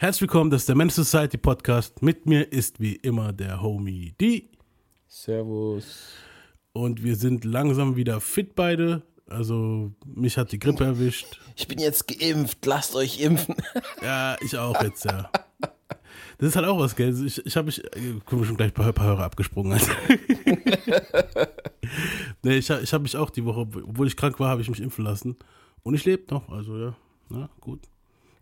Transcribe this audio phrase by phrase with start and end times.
[0.00, 2.00] Herzlich willkommen, das ist der Men's Society Podcast.
[2.00, 4.48] Mit mir ist wie immer der Homie D.
[5.06, 6.14] Servus.
[6.72, 9.02] Und wir sind langsam wieder fit beide.
[9.28, 11.38] Also mich hat die Grippe erwischt.
[11.54, 13.56] Ich bin jetzt geimpft, lasst euch impfen.
[14.02, 15.30] Ja, ich auch jetzt, ja.
[16.38, 17.14] Das ist halt auch was, gell?
[17.26, 17.82] Ich, ich habe mich,
[18.24, 19.78] guck schon gleich ein paar Hörer abgesprungen.
[22.42, 24.80] nee, ich, ich habe mich auch die Woche, obwohl ich krank war, habe ich mich
[24.80, 25.36] impfen lassen.
[25.82, 26.96] Und ich lebe noch, also ja,
[27.28, 27.80] na gut.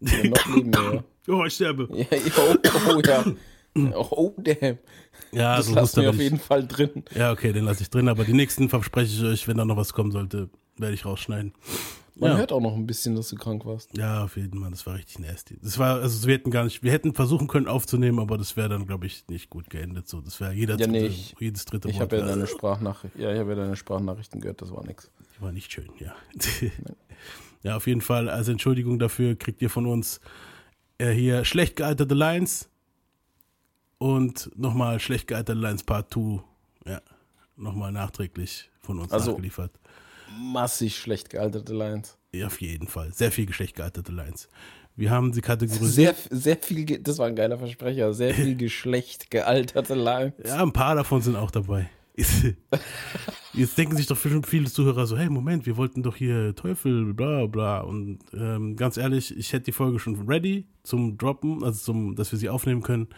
[0.00, 1.04] Ja, noch leben wir, ja.
[1.34, 1.88] Oh, ich sterbe.
[1.92, 2.06] Ja,
[2.38, 2.56] oh,
[2.96, 3.24] oh, ja.
[3.94, 4.78] Oh, damn.
[5.30, 7.04] Ja, Das so lassen wir auf jeden Fall drin.
[7.14, 9.76] Ja, okay, den lasse ich drin, aber die nächsten verspreche ich euch, wenn da noch
[9.76, 10.48] was kommen sollte,
[10.78, 11.52] werde ich rausschneiden.
[12.16, 12.38] Man ja.
[12.38, 13.96] hört auch noch ein bisschen, dass du krank warst.
[13.96, 15.56] Ja, auf jeden Fall, das war richtig nasty.
[15.62, 18.68] Das war, also wir hätten gar nicht, wir hätten versuchen können aufzunehmen, aber das wäre
[18.68, 20.08] dann, glaube ich, nicht gut geendet.
[20.08, 23.14] So, das wäre jeder Ja, nee, dritte, ich- jedes dritte Ich habe ja deine Sprachnachricht,
[23.16, 25.08] ja, ich habe ja deine Sprachnachrichten gehört, das war nix.
[25.38, 26.16] war nicht schön, ja.
[27.62, 30.20] ja, auf jeden Fall, als Entschuldigung dafür kriegt ihr von uns
[30.98, 32.68] äh, hier schlecht gealterte Lines
[33.98, 36.40] und nochmal schlecht gealterte Lines Part 2.
[36.86, 37.00] Ja,
[37.56, 39.72] nochmal nachträglich von uns Also- nachgeliefert.
[40.38, 42.16] Massig schlecht gealterte Lines.
[42.32, 43.12] Ja, auf jeden Fall.
[43.14, 44.48] Sehr viel schlecht gealterte Lines.
[44.94, 46.16] Wir haben sie kategorisiert.
[46.28, 50.34] Sehr, sehr viel, das war ein geiler Versprecher, sehr viel geschlecht gealterte Lines.
[50.44, 51.88] Ja, ein paar davon sind auch dabei.
[53.54, 57.46] Jetzt denken sich doch viele Zuhörer so, hey, Moment, wir wollten doch hier Teufel, bla
[57.46, 57.80] bla.
[57.80, 62.30] Und ähm, ganz ehrlich, ich hätte die Folge schon ready zum Droppen, also zum, dass
[62.30, 63.08] wir sie aufnehmen können.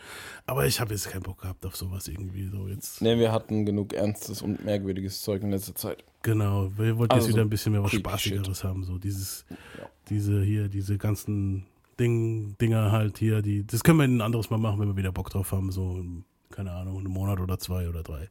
[0.46, 3.02] Aber ich habe jetzt keinen Bock gehabt auf sowas irgendwie so jetzt.
[3.02, 6.04] Ne, wir hatten genug ernstes und merkwürdiges Zeug in letzter Zeit.
[6.22, 8.84] Genau, wir wollten Also jetzt wieder ein bisschen mehr was Spaßigeres haben.
[8.84, 9.44] So dieses,
[9.78, 9.86] Ja.
[10.08, 11.66] diese hier, diese ganzen
[11.98, 15.12] Ding, Dinger halt hier, die, das können wir ein anderes Mal machen, wenn wir wieder
[15.12, 15.70] Bock drauf haben.
[15.70, 16.02] So,
[16.50, 18.28] keine Ahnung, einen Monat oder zwei oder drei.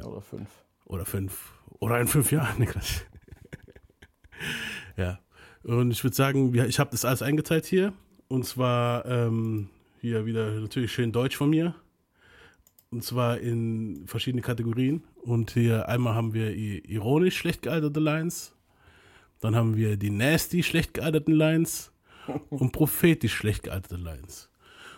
[0.00, 0.48] Oder fünf.
[0.86, 1.52] Oder fünf.
[1.78, 2.64] Oder in fünf Jahren.
[2.66, 3.02] Quatsch.
[4.96, 5.18] ja.
[5.62, 7.92] Und ich würde sagen, ich habe das alles eingeteilt hier.
[8.28, 9.68] Und zwar ähm,
[10.00, 11.74] hier wieder natürlich schön Deutsch von mir.
[12.90, 15.04] Und zwar in verschiedene Kategorien.
[15.22, 18.54] Und hier einmal haben wir ironisch schlecht gealterte Lines.
[19.40, 21.92] Dann haben wir die nasty schlecht gealterten Lines.
[22.50, 24.50] Und prophetisch schlecht gealterte Lines.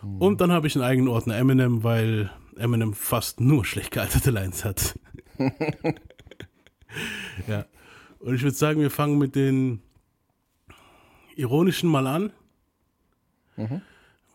[0.02, 4.65] Und dann habe ich einen eigenen Ordner Eminem, weil Eminem fast nur schlecht gealterte Lines
[4.65, 4.98] hat.
[7.48, 7.65] ja.
[8.20, 9.82] Und ich würde sagen, wir fangen mit den
[11.37, 12.32] ironischen mal an.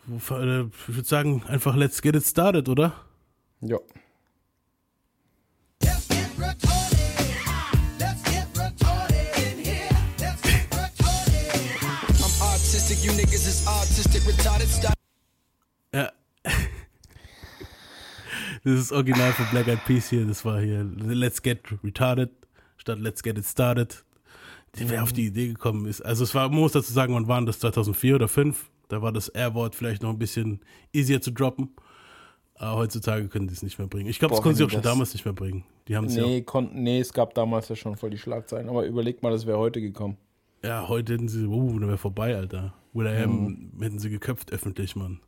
[0.06, 2.94] Wo- äh, Ich würde sagen, einfach let's get it started, oder?
[3.62, 3.78] Ja.
[5.82, 7.00] Let's get retarded.
[8.00, 9.90] Let's get retarded in here.
[10.20, 11.82] Let's get retarded.
[12.24, 14.68] I'm artistic, you niggas is artistic, retarded.
[14.68, 14.94] Stop.
[15.94, 16.12] Ja.
[18.64, 20.26] Das ist original von Black Eyed Peas hier.
[20.26, 22.30] Das war hier Let's Get Retarded
[22.78, 24.04] statt Let's Get It Started.
[24.76, 26.02] Wer auf die Idee gekommen ist.
[26.02, 28.70] Also es war, man muss dazu sagen, wann waren das 2004 oder 2005?
[28.88, 30.60] Da war das R-Wort vielleicht noch ein bisschen
[30.94, 31.70] easier zu droppen.
[32.56, 34.10] Aber heutzutage können die es nicht mehr bringen.
[34.10, 35.64] Ich glaube, das konnten sie auch schon damals nicht mehr bringen.
[35.88, 38.68] Die haben es ja, Nee, konnten, nee, es gab damals ja schon voll die Schlagzeilen.
[38.68, 40.18] Aber überleg mal, das wäre heute gekommen.
[40.64, 42.74] ja, heute hätten sie, uh, da wäre vorbei, Alter.
[42.94, 45.20] Will.i.am hätten sie geköpft öffentlich, Mann.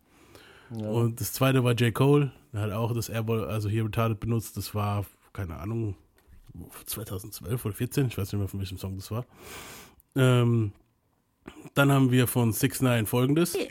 [0.72, 1.94] Und das zweite war J.
[1.94, 4.57] Cole, hat auch das Airball, also hier retarded benutzt.
[4.57, 5.95] Das war, keine Ahnung,
[6.85, 9.25] 2012 oder 14, ich weiß nicht mehr, von welchem Song das war.
[10.16, 10.73] Ähm,
[11.73, 13.56] dann haben wir von 6 9 folgendes.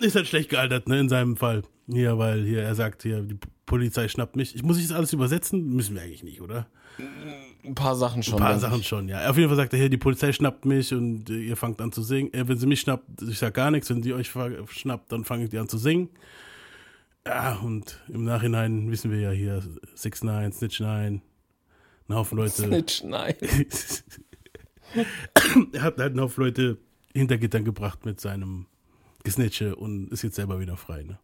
[0.00, 1.62] Ist halt schlecht gealtert, ne, in seinem Fall.
[1.90, 4.54] Hier, weil hier, er sagt hier, die Polizei schnappt mich.
[4.54, 5.74] Ich muss ich das alles übersetzen?
[5.74, 6.66] Müssen wir eigentlich nicht, oder?
[7.64, 8.34] Ein paar Sachen schon.
[8.34, 8.88] Ein paar Sachen ich.
[8.88, 9.28] schon, ja.
[9.28, 11.92] Auf jeden Fall sagt er hier, die Polizei schnappt mich und äh, ihr fangt an
[11.92, 12.32] zu singen.
[12.34, 13.88] Äh, wenn sie mich schnappt, ich sag gar nichts.
[13.90, 14.32] Wenn die euch
[14.70, 16.10] schnappt, dann fangt ihr an zu singen.
[17.26, 19.62] Ja, und im Nachhinein wissen wir ja hier,
[19.94, 21.22] 6 9 Snitch 9
[22.08, 22.50] ein Haufen Leute.
[22.50, 23.34] Snitch, nein.
[25.72, 26.78] er hat halt einen Haufen Leute
[27.14, 28.66] hinter Gittern gebracht mit seinem
[29.24, 31.18] Gesnitche und ist jetzt selber wieder frei, ne?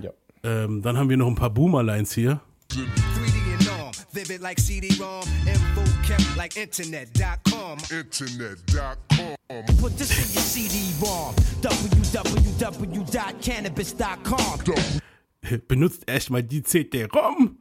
[0.00, 0.10] Ja.
[0.44, 2.40] Ähm, dann haben wir noch ein paar Boomer-Lines hier.
[2.70, 2.84] 3D
[3.58, 7.78] and all, vivid like CD-ROM, info kept like internet.com.
[7.90, 9.36] internet.com.
[9.78, 14.60] Put this in your CD-ROM, www.cannabis.com.
[15.68, 17.58] benutzt erstmal die CD-ROM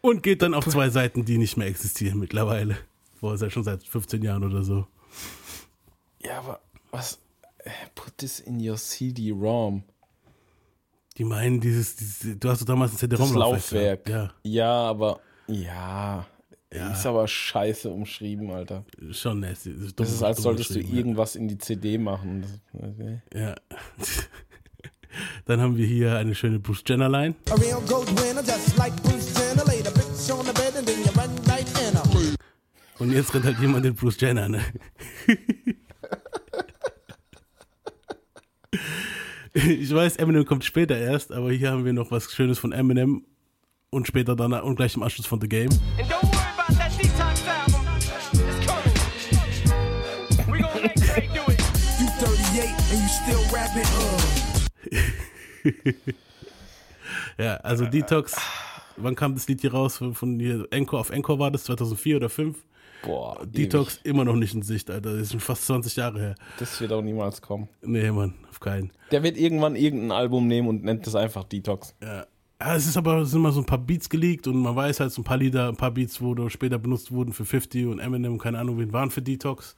[0.00, 2.76] und geht dann auf zwei Seiten, die nicht mehr existieren mittlerweile.
[3.20, 4.86] Boah, ist ja schon seit 15 Jahren oder so.
[6.22, 6.60] Ja, aber
[6.90, 7.18] was?
[7.94, 9.82] Put this in your CD-ROM.
[11.18, 14.08] Die meinen dieses, dieses du hast doch damals ein Das CD-ROM Laufwerk.
[14.08, 14.30] Ja.
[14.44, 16.92] Ja, aber ja.
[16.92, 18.84] Ist aber scheiße umschrieben, Alter.
[19.10, 19.74] Schon nasty.
[19.74, 21.34] Das Das ist, als solltest du irgendwas.
[21.34, 22.44] in die CD machen.
[22.72, 23.20] Okay.
[23.34, 23.54] Ja.
[25.46, 27.34] Dann haben wir hier eine schöne Bruce Jenner Line.
[32.98, 34.60] Und jetzt rennt halt jemand den Bruce Jenner, ne?
[39.66, 43.24] Ich weiß, Eminem kommt später erst, aber hier haben wir noch was Schönes von Eminem
[43.90, 45.70] und später dann und gleich im Anschluss von The Game.
[45.98, 47.84] And don't worry about that Detox album.
[47.98, 48.94] It's coming.
[50.52, 51.60] We gonna make Drake do it.
[51.98, 53.88] You 38 and you still rapping,
[55.74, 55.92] uh.
[57.42, 58.36] Ja, also Detox,
[58.96, 59.96] wann kam das Lied hier raus?
[59.96, 62.64] Von, von hier, Encore auf Encore war das, 2004 oder 2005?
[63.08, 64.06] Boah, Detox ewig.
[64.06, 65.12] immer noch nicht in Sicht, Alter.
[65.12, 66.34] Das ist schon fast 20 Jahre her.
[66.58, 67.68] Das wird auch niemals kommen.
[67.82, 68.92] Nee, Mann, auf keinen.
[69.10, 71.94] Der wird irgendwann irgendein Album nehmen und nennt das einfach Detox.
[72.02, 72.26] Ja.
[72.60, 74.98] Ja, es ist aber es sind immer so ein paar Beats geleakt und man weiß
[74.98, 78.00] halt so ein paar Lieder, ein paar Beats wurde später benutzt wurden für 50 und
[78.00, 79.76] Eminem und keine Ahnung, wen waren für Detox.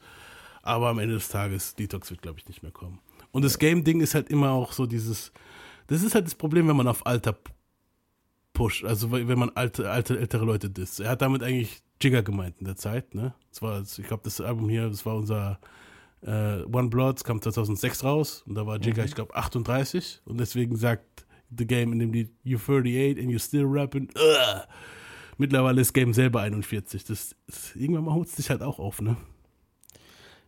[0.62, 2.98] Aber am Ende des Tages, Detox wird, glaube ich, nicht mehr kommen.
[3.32, 5.30] Und das Game-Ding ist halt immer auch so dieses,
[5.88, 7.36] das ist halt das Problem, wenn man auf Alter
[8.54, 11.00] pusht, also wenn man alte, alte, ältere Leute disst.
[11.00, 13.34] Er hat damit eigentlich Jigger gemeint in der Zeit, ne?
[13.50, 15.60] Das war, ich glaube, das Album hier, das war unser
[16.22, 20.38] äh, One Blood, es kam 2006 raus und da war Jigger, ich glaube, 38 und
[20.38, 21.26] deswegen sagt
[21.56, 24.08] The Game in dem Lied You 38 and you still rapping.
[24.16, 24.62] Ugh.
[25.36, 27.04] Mittlerweile ist Game selber 41.
[27.04, 29.16] Das, das irgendwann mal holt es dich halt auch auf, ne?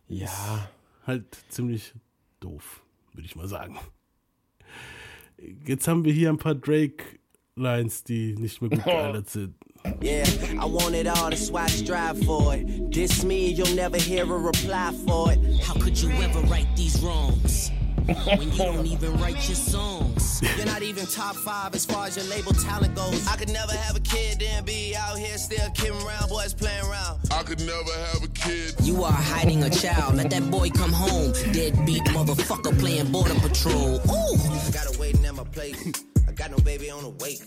[0.07, 0.69] Ja.
[1.05, 1.93] Halt ziemlich
[2.39, 2.83] doof,
[3.13, 3.77] würde ich mal sagen.
[5.65, 9.55] Jetzt haben wir hier ein paar Drake-Lines, die nicht mehr gut gealtert sind.
[10.01, 10.25] Yeah,
[10.59, 12.89] I want it all, that's why I strive for it.
[12.89, 15.39] Diss me, you'll never hear a reply for it.
[15.61, 17.71] How could you ever right these wrongs
[18.25, 20.41] when you don't even write your songs?
[20.57, 23.27] You're not even top five as far as your label talent goes.
[23.27, 26.83] I could never have a kid, then be out here still kidding around, boys playing
[26.85, 27.19] around.
[27.31, 28.75] I could never have a kid.
[28.81, 30.15] You are hiding a child.
[30.15, 31.31] Let that boy come home.
[31.51, 33.95] Deadbeat motherfucker playing border patrol.
[33.95, 34.37] Ooh,
[34.71, 35.91] gotta waiting at my place.
[36.27, 37.37] I got no baby on the way.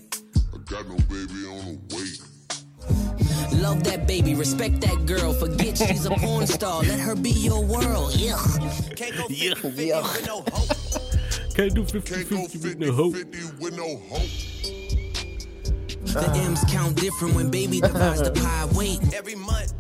[0.69, 3.61] I got no baby on the way.
[3.61, 5.33] love that baby, respect that girl.
[5.33, 6.83] Forget she's a porn star.
[6.83, 8.15] Let her be your world.
[8.17, 8.37] Yeah.
[8.97, 9.55] Can't go 50 Yeah.
[9.55, 10.69] 50 with no hope.
[11.55, 13.15] Can't do Can't 50-50 go with 50 no hope.
[13.15, 14.31] 50 with no hope.
[16.05, 18.69] The M's count different when baby divides the pie.
[18.75, 19.15] Wait.
[19.15, 19.73] Every month,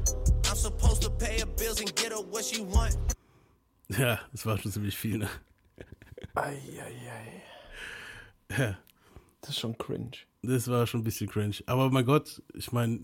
[0.49, 2.97] I'm supposed to pay her bills and get her what she want.
[3.89, 5.29] Ja, das war schon ziemlich viel, ne?
[6.35, 7.43] Eieiei.
[8.51, 8.77] Ja,
[9.41, 10.19] Das ist schon cringe.
[10.47, 11.57] Das war schon ein bisschen cringe.
[11.67, 13.01] Aber mein Gott, ich meine,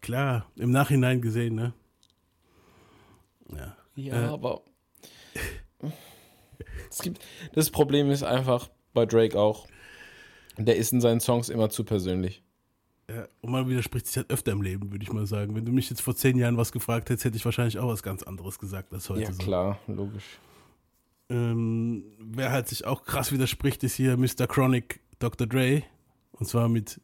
[0.00, 1.72] klar, im Nachhinein gesehen, ne?
[3.54, 3.76] Ja.
[3.96, 4.28] Ja, Äh.
[4.28, 4.62] aber.
[6.90, 7.24] Es gibt,
[7.54, 9.66] das Problem ist einfach bei Drake auch,
[10.56, 12.44] der ist in seinen Songs immer zu persönlich.
[13.10, 15.56] Ja, und man widerspricht sich halt öfter im Leben, würde ich mal sagen.
[15.56, 18.04] Wenn du mich jetzt vor zehn Jahren was gefragt hättest, hätte ich wahrscheinlich auch was
[18.04, 19.22] ganz anderes gesagt als heute.
[19.22, 19.42] Ja, so.
[19.42, 20.38] klar, logisch.
[21.28, 24.46] Ähm, wer halt sich auch krass widerspricht, ist hier Mr.
[24.46, 25.46] Chronic Dr.
[25.48, 25.82] Dre.
[26.38, 27.00] Und zwar mit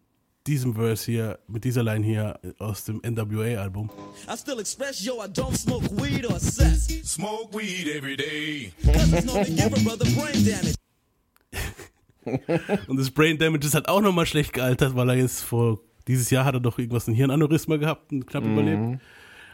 [0.47, 3.91] diesem Verse hier, mit dieser Line hier aus dem NWA-Album.
[4.29, 6.89] I still express, yo, I don't smoke weed or sex.
[7.05, 8.73] Smoke weed every day.
[8.85, 10.75] Cause it's known to give a brother brain damage.
[12.89, 16.31] Und das Brain Damage ist halt auch nochmal schlecht gealtert, weil er jetzt vor, dieses
[16.31, 19.01] Jahr hat er doch irgendwas, ein Hirnaneurysma gehabt und knapp überlebt.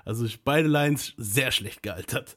[0.05, 2.37] Also ich- beide Lines sehr schlecht gealtert.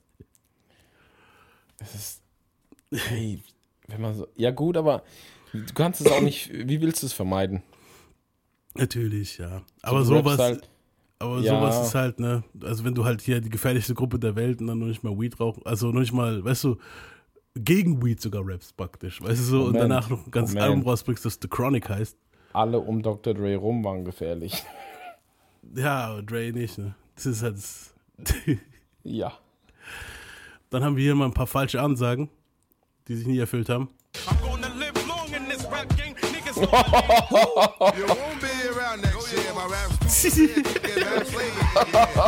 [2.92, 3.42] Hey,
[3.88, 4.28] wenn man so.
[4.36, 5.04] Ja, gut, aber
[5.54, 6.50] du kannst es auch nicht.
[6.54, 7.62] Wie willst du es vermeiden?
[8.76, 9.62] Natürlich, ja.
[9.82, 10.70] Aber rappst sowas, halt-
[11.20, 11.60] aber Ja.
[11.60, 14.68] sowas ist halt, ne, also wenn du halt hier die gefährlichste Gruppe der Welt und
[14.68, 16.78] dann noch nicht mal Weed rauchst, also noch nicht mal, weißt du,
[17.56, 20.70] gegen Weed sogar rappst praktisch, weißt du so, und Moment, danach noch ein ganzes Moment.
[20.72, 22.18] Album rausbringst, das The Chronic heißt.
[22.54, 23.34] Alle um Dr.
[23.34, 24.64] Dre rum waren gefährlich.
[25.76, 26.96] Ja, Dre nicht, ne.
[27.16, 27.94] Das ist halt, das-
[29.04, 29.34] Ja.
[30.70, 32.30] dann haben wir hier mal ein paar falsche Ansagen,
[33.08, 33.90] die sich nie erfüllt haben.
[36.62, 39.90] You won't be around next oh, year, my rap.
[40.10, 41.64] Get mad flavor.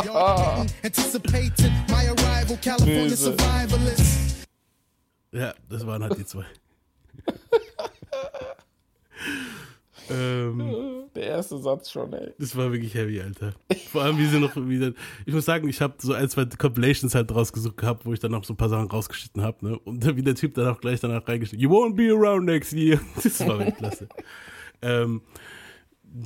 [0.04, 3.16] Yo, anticipating my arrival, California Böse.
[3.16, 4.46] survivalist.
[5.32, 6.44] Ja, das waren halt die zwei.
[10.10, 12.32] Ähm, Der erste Satz schon, ey.
[12.38, 13.52] das war wirklich heavy, Alter.
[13.90, 14.92] Vor allem, wie sie noch wieder.
[15.26, 18.32] Ich muss sagen, ich habe so ein, zwei Compilations halt rausgesucht gehabt, wo ich dann
[18.32, 19.78] noch so ein paar Sachen rausgeschnitten habe, ne?
[19.80, 21.62] Und dann, wie der Typ dann auch gleich danach reingeschnitten.
[21.62, 22.98] You won't be around next year.
[23.22, 24.08] Das war wirklich klasse.
[24.80, 25.20] ähm,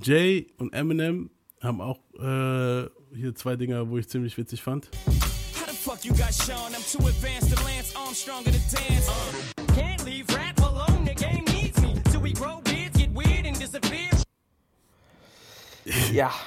[0.02, 1.30] Jay und Eminem
[1.61, 4.88] haben auch äh, hier zwei Dinger, wo ich ziemlich witzig fand.
[5.06, 6.73] How the fuck you got Sean?
[6.75, 9.11] I'm too advanced to Lance Armstrong to dance.
[9.75, 11.95] Can't leave rap alone, the game needs me.
[12.11, 12.61] Till we grow
[16.12, 16.30] Ja.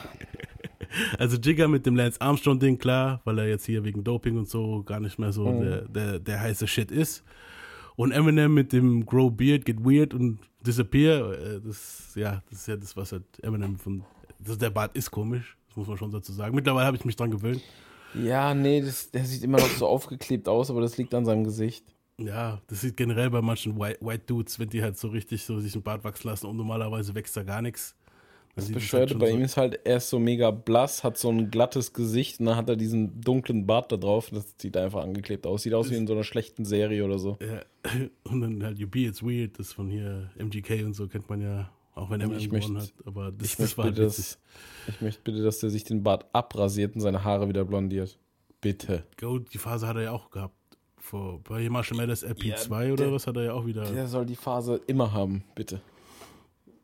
[1.20, 4.82] Also Jigger mit dem Lance Armstrong-Ding, klar, weil er jetzt hier wegen Doping und so
[4.84, 5.62] gar nicht mehr so Mhm.
[5.62, 7.24] der, der, der heiße Shit ist.
[7.96, 12.68] Und Eminem mit dem Grow Beard, Get Weird und Disappear, äh, das, ja, das ist
[12.68, 14.04] ja das, was halt Eminem von,
[14.40, 16.56] das, der Bart ist komisch, das muss man schon dazu sagen.
[16.56, 17.62] Mittlerweile habe ich mich dran gewöhnt.
[18.16, 21.44] Ja, nee, das, der sieht immer noch so aufgeklebt aus, aber das liegt an seinem
[21.44, 21.86] Gesicht.
[22.26, 25.60] Ja, das sieht generell bei manchen White, White Dudes, wenn die halt so richtig so
[25.60, 27.96] sich einen Bart wachsen lassen und normalerweise wächst da gar nichts.
[28.56, 31.30] Das Bescheuerte schon bei so- ihm ist halt, er ist so mega blass, hat so
[31.30, 34.32] ein glattes Gesicht und dann hat er diesen dunklen Bart da drauf.
[34.32, 35.62] Das sieht einfach angeklebt aus.
[35.64, 37.38] Sieht aus wie in so einer schlechten Serie oder so.
[37.42, 37.62] Ja,
[38.30, 41.42] und dann halt You Be It's Weird, das von hier MGK und so kennt man
[41.42, 42.92] ja, auch wenn er Ich möchte- hat.
[43.06, 44.40] Aber das, Ich das möchte, war halt bitte, dass,
[44.88, 48.18] ich möchte bitte, dass der sich den Bart abrasiert und seine Haare wieder blondiert.
[48.60, 49.06] Bitte.
[49.18, 50.56] Goat, die Phase hat er ja auch gehabt.
[51.10, 53.84] Vor, bei Marshall Mathers RP2 Ja, oder der- was hat er ja auch wieder.
[53.92, 55.82] Der soll die Phase immer haben, bitte.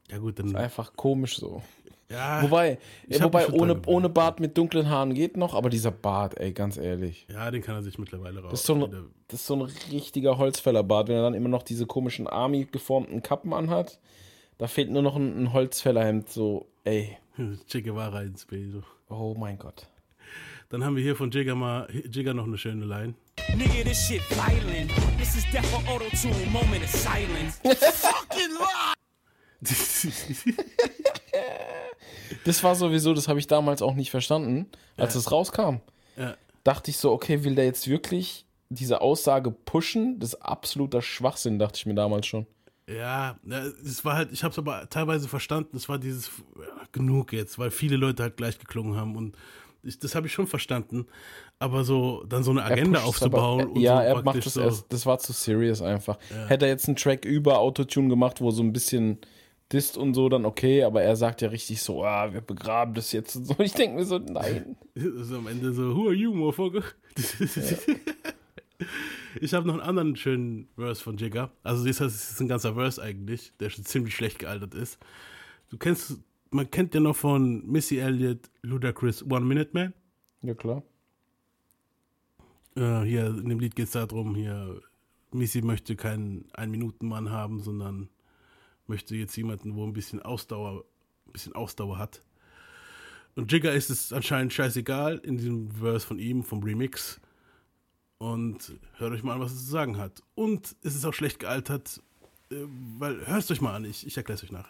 [0.10, 0.56] ja gut, dann.
[0.56, 1.62] Einfach komisch so.
[2.10, 2.78] Ja, Wobei,
[3.14, 6.78] hab wobei ohne, ohne Bart mit dunklen Haaren geht noch, aber dieser Bart, ey, ganz
[6.78, 7.26] ehrlich.
[7.32, 8.52] ja, den kann er sich mittlerweile raus.
[8.52, 8.92] Das ist, so ein,
[9.28, 13.24] das ist so ein richtiger Holzfällerbart, wenn er dann immer noch diese komischen Army geformten
[13.24, 14.00] Kappen anhat.
[14.60, 17.18] Da fehlt nur noch ein, ein Holzfällerhemd, so, ey.
[17.68, 18.70] Che Guevara ins B.
[18.70, 18.84] So.
[19.10, 19.88] Oh mein Gott.
[20.70, 23.14] Dann haben wir hier von Jigger mal Jigger noch eine schöne Line.
[23.56, 24.92] Nigga, this shit violent.
[25.18, 26.34] This is death for auto tune.
[26.52, 27.60] Moment of silence.
[27.64, 28.94] Fucking lie.
[32.44, 34.68] Das war sowieso, das habe ich damals auch nicht verstanden,
[34.98, 35.78] als es rauskam.
[36.16, 36.36] Ja.
[36.64, 40.20] Dachte ich so, okay, will der jetzt wirklich diese Aussage pushen?
[40.20, 42.46] Das ist absoluter Schwachsinn, dachte ich mir damals schon.
[42.88, 46.86] Ja, ja, es war halt, ich habe es aber teilweise verstanden, es war dieses ja,
[46.92, 49.36] genug jetzt, weil viele Leute halt gleich geklungen haben und
[49.86, 51.08] ich, das habe ich schon verstanden,
[51.60, 54.62] aber so dann so eine Agenda aufzubauen aber, und ja, so er macht das so,
[54.62, 56.18] erst, das war zu serious einfach.
[56.48, 59.20] Hätte er jetzt einen Track über Autotune gemacht, wo so ein bisschen
[59.72, 63.12] disst und so, dann okay, aber er sagt ja richtig so, ah, wir begraben das
[63.12, 63.56] jetzt und so.
[63.60, 64.76] Ich denke mir so, nein.
[64.96, 66.84] so am Ende so, who are you, motherfucker?
[69.40, 71.52] Ich habe noch einen anderen schönen Verse von Jigger.
[71.64, 75.00] Also das heißt, es ist ein ganzer Verse eigentlich, der schon ziemlich schlecht gealtert ist.
[75.70, 76.20] Du kennst,
[76.56, 79.94] man kennt ja noch von Missy Elliott, Ludacris, One Minute Man.
[80.42, 80.84] Ja, klar.
[82.76, 84.82] Äh, hier in dem Lied geht es darum, hier,
[85.32, 88.10] Missy möchte keinen Ein-Minuten-Mann haben, sondern
[88.88, 90.86] möchte jetzt jemanden, wo ein bisschen Ausdauer,
[91.28, 92.24] ein bisschen Ausdauer hat.
[93.36, 97.20] Und Jigger ist es anscheinend scheißegal in diesem Verse von ihm, vom Remix.
[98.18, 100.24] Und hört euch mal an, was er zu sagen hat.
[100.36, 102.02] Und es ist auch schlecht gealtert,
[102.50, 102.56] äh,
[102.98, 104.70] weil, hört es euch mal an, ich, ich erkläre es euch nach.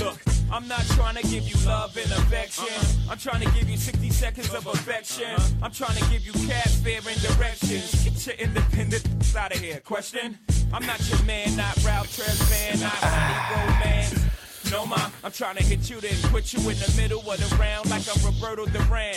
[0.00, 0.18] Look,
[0.50, 2.64] I'm not trying to give you love and affection.
[2.64, 3.12] Uh-huh.
[3.12, 4.70] I'm trying to give you 60 seconds of uh-huh.
[4.70, 5.30] affection.
[5.30, 5.48] Uh-huh.
[5.62, 8.04] I'm trying to give you cat fear and directions.
[8.04, 9.04] Get your independent
[9.36, 9.80] out of here.
[9.80, 10.38] Question?
[10.72, 14.70] I'm not your man, not Ralph Tresvant, not Honey Romance.
[14.70, 17.56] No, ma, I'm trying to hit you, then put you in the middle of the
[17.56, 19.16] round like I'm Roberto Duran.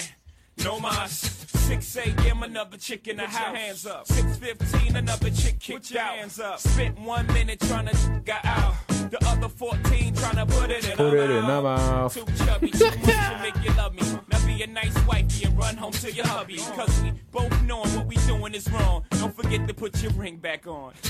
[0.64, 1.42] No mas.
[1.68, 2.44] 6 a.m.
[2.44, 3.56] another chick in the house.
[3.56, 4.06] Hands up.
[4.08, 6.16] 6:15 another chick kicked out.
[6.16, 6.60] Hands up.
[6.60, 8.74] Spent one minute trying to got out.
[9.10, 12.14] The other 14 trying to put it in Put her it in her mouth.
[12.14, 14.02] Too chubby, too much to make you love me.
[14.30, 16.58] Now be a nice wifey and run home to your hubby.
[16.58, 19.04] Cause we both knowing what we doing is wrong.
[19.12, 20.94] Don't forget to put your ring back on.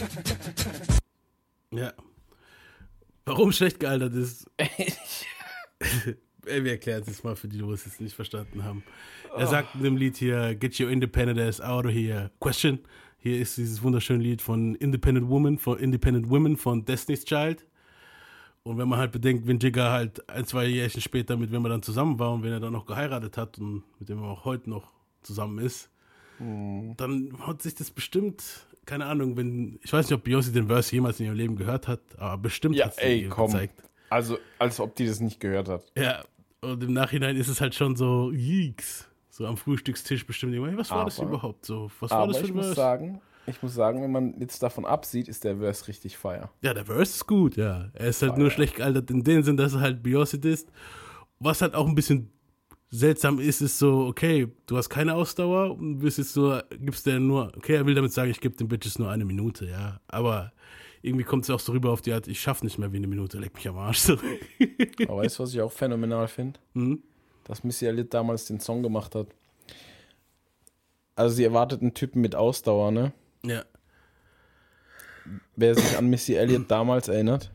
[1.73, 1.93] Ja.
[3.25, 4.45] Warum schlecht gealtert ist.
[6.45, 8.83] Ey, wir erklären es jetzt mal für die, die es jetzt nicht verstanden haben.
[9.35, 12.31] Er sagt in dem Lied hier, Get your independent ass out of here.
[12.39, 12.79] Question.
[13.19, 17.65] Hier ist dieses wunderschöne Lied von Independent Woman, von Independent Women von Destiny's Child.
[18.63, 21.69] Und wenn man halt bedenkt, wenn Jigger halt ein, zwei Jährchen später, mit wem er
[21.69, 24.45] dann zusammen war und wenn er dann noch geheiratet hat und mit dem er auch
[24.45, 25.89] heute noch zusammen ist,
[26.39, 28.43] dann hat sich das bestimmt,
[28.85, 31.87] keine Ahnung, wenn, ich weiß nicht, ob Beyoncé den Verse jemals in ihrem Leben gehört
[31.87, 33.83] hat, aber bestimmt Ja, hat sie gezeigt.
[34.09, 35.83] Also, als ob die das nicht gehört hat.
[35.95, 36.23] Ja,
[36.61, 39.07] und im Nachhinein ist es halt schon so, Yeeks.
[39.29, 41.89] So am Frühstückstisch bestimmt immer, was war das Aber- überhaupt so?
[41.99, 42.75] Was war das für ich ein muss Verse?
[42.81, 46.51] sagen, ich muss sagen, wenn man jetzt davon absieht, ist der Verse richtig feier.
[46.61, 47.89] Ja, der Verse ist gut, ja.
[47.93, 50.69] Er ist halt nur schlecht gealtert in dem Sinn, dass er halt Beyoncé ist.
[51.39, 52.29] Was halt auch ein bisschen
[52.89, 57.19] seltsam ist, ist so, okay, du hast keine Ausdauer und wirst jetzt nur, gibst der
[57.21, 60.01] nur, okay, er will damit sagen, ich gebe den Bitches nur eine Minute, ja.
[60.07, 60.51] Aber
[61.01, 63.07] irgendwie kommt es auch so rüber auf die Art, ich schaff nicht mehr wie eine
[63.07, 64.09] Minute, leck mich am Arsch.
[65.07, 66.59] Aber weißt du, was ich auch phänomenal finde?
[66.73, 67.01] Mhm.
[67.45, 69.27] Dass Missy Elliott damals den Song gemacht hat.
[71.15, 73.13] Also sie erwartet einen Typen mit Ausdauer, ne?
[73.43, 73.63] ja.
[75.55, 77.51] Wer sich an Missy Elliott damals erinnert,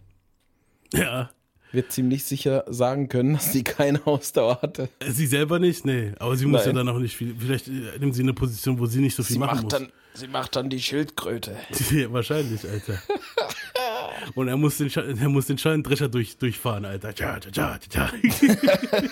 [0.92, 1.30] Ja.
[1.72, 4.88] wird ziemlich sicher sagen können, dass sie keine Ausdauer hatte.
[5.08, 6.12] Sie selber nicht, nee.
[6.18, 6.86] Aber sie muss ja Nein.
[6.86, 7.34] dann auch nicht viel.
[7.36, 9.72] Vielleicht äh, nimmt sie eine Position, wo sie nicht so viel Sie machen macht, muss.
[9.72, 11.56] dann, sie macht dann die Schildkröte.
[11.92, 13.00] Ja, wahrscheinlich, Alter.
[14.34, 17.14] Und er muss den, Sche- er muss den Scheunendrescher durch, durchfahren, Alter.
[17.14, 19.10] Tja, tja, tja, tja, tja.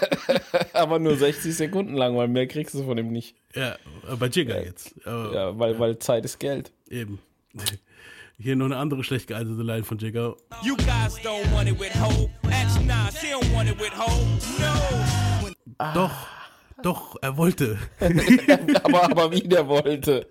[0.73, 3.37] Aber nur 60 Sekunden lang, weil mehr kriegst du von ihm nicht.
[3.55, 3.77] ja,
[4.19, 4.95] bei Jigger jetzt.
[5.07, 6.73] Aber Ja, weil, weil Zeit ist Geld.
[6.89, 7.19] Eben.
[8.39, 10.37] Hier noch eine andere schlecht gealtete Line von Jigger.
[10.63, 12.31] You guys don't want it with hope.
[12.51, 14.25] Ask nah, she don't want it with hope.
[14.59, 15.93] No.
[15.95, 16.27] Doch,
[16.83, 17.79] doch, er wollte.
[18.83, 20.27] aber, aber wie der wollte.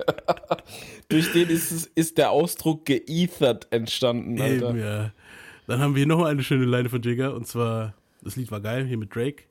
[1.08, 4.70] Durch den ist, es, ist der Ausdruck geethert entstanden, Alter.
[4.70, 5.12] Eben, ja.
[5.66, 8.86] Dann haben wir noch eine schöne Line von Jigger und zwar, das Lied war geil,
[8.86, 9.44] hier mit Drake.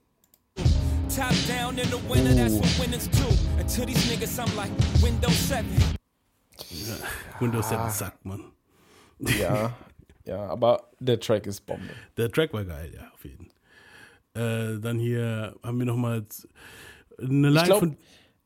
[1.15, 3.27] Top down in the winter, that's what winners do.
[3.59, 5.65] And to these niggas, I'm like Windows 7.
[7.39, 8.51] Windows 7 sagt man.
[9.39, 9.75] Ja,
[10.25, 11.89] ja, aber der Track ist Bombe.
[12.17, 13.47] Der Track war geil, ja, auf jeden
[14.35, 14.75] Fall.
[14.75, 16.25] Äh, dann hier haben wir nochmal
[17.17, 17.97] eine Line Ich glaube, von.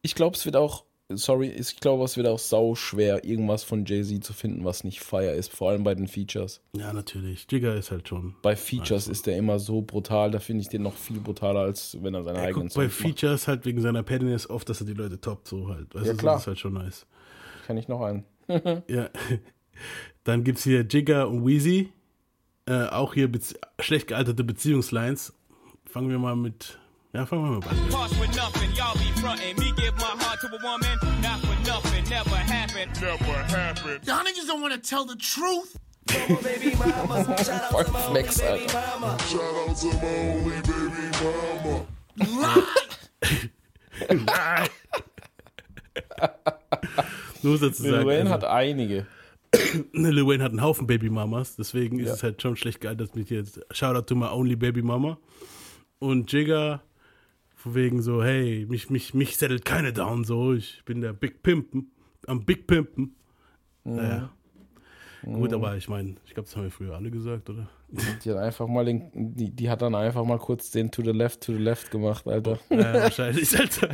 [0.02, 0.86] ich glaub, es wird auch,
[1.18, 5.00] sorry, ich glaube, es wird auch sau schwer, irgendwas von Jay-Z zu finden, was nicht
[5.02, 6.62] Fire ist, vor allem bei den Features.
[6.76, 7.48] Ja, natürlich.
[7.50, 8.36] Jigger ist halt schon.
[8.42, 11.98] Bei Features ist der immer so brutal, da finde ich den noch viel brutaler, als
[12.02, 13.20] wenn er seine Er eigenen guckt bei Songs macht.
[13.20, 15.94] Features halt wegen seiner Pettiness oft, dass er die Leute toppt, so halt.
[15.96, 16.34] Weißt Ja, du, klar.
[16.36, 17.06] Das ist halt schon nice.
[17.68, 18.24] Kann ich noch einen?
[18.88, 19.10] Ja.
[20.24, 21.92] Dann gibt's hier Jigger und Wheezy.
[22.66, 23.30] Äh, auch hier
[23.80, 25.34] schlecht gealterte Beziehungslines.
[25.86, 26.80] Fangen wir mal mit.
[27.14, 27.90] Ja, fangen wir mal an.
[27.90, 29.56] Parts with nothing, y'all be frontin'.
[29.60, 32.92] Me give my heart to a woman, not for nothing, never happened.
[33.00, 34.04] Never happened.
[34.08, 35.78] Y'all niggas don't want to tell the truth.
[37.72, 38.68] Voll Flex, Alter.
[39.30, 41.86] Shout out to my only baby mama.
[47.44, 48.06] Nur dazu Lil.
[48.08, 49.06] Wayne also, hat einige.
[49.94, 52.14] Lil Wayne hat einen Haufen Babymamas, deswegen ist Ja.
[52.14, 55.18] es halt schon schlecht gealtert mit jetzt Shoutout to my only baby mama.
[56.00, 56.82] Und Jigger,
[57.64, 61.44] von wegen so, hey, mich, mich, mich settelt keine down, so, ich bin der Big
[61.44, 61.94] Pimpen,
[62.28, 63.16] am Big Pimpen.
[63.86, 64.30] Naja.
[65.24, 67.70] Gut, aber ich meine, ich glaube, das haben wir früher alle gesagt, oder?
[67.90, 71.12] Die hat einfach mal den, die, die hat dann einfach mal kurz den To the
[71.12, 72.60] Left, To the Left gemacht, Alter.
[72.70, 73.92] Ja, wahrscheinlich, Alter.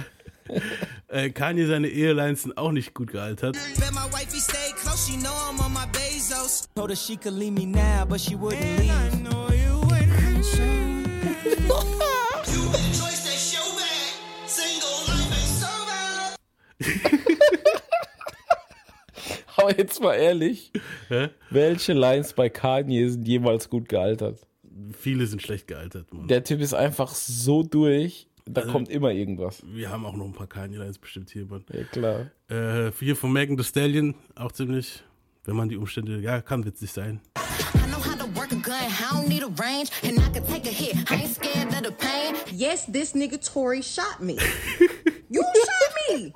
[1.08, 3.56] äh, Kanye, seine Ehelines sind auch nicht gut gealtert.
[6.74, 8.90] Told her she could leave me now, but she wouldn't leave.
[19.58, 20.72] Aber jetzt mal ehrlich,
[21.10, 21.30] Hä?
[21.50, 24.40] welche Lines bei Kanye sind jemals gut gealtert?
[24.98, 26.28] Viele sind schlecht gealtert, Mann.
[26.28, 29.62] Der Typ ist einfach so durch, da Also- kommt immer irgendwas.
[29.66, 31.66] Wir haben auch noch ein paar Kanye-Lines bestimmt hier, Mann.
[31.74, 32.28] Ja, klar.
[32.50, 35.04] Äh, hier von Megan Thee Stallion, auch ziemlich,
[35.44, 37.20] wenn man die Umstände, ja, kann witzig sein.
[41.82, 42.56] The.
[42.56, 44.34] Yes, this nigga Tory shot me.
[45.30, 46.34] you shot me.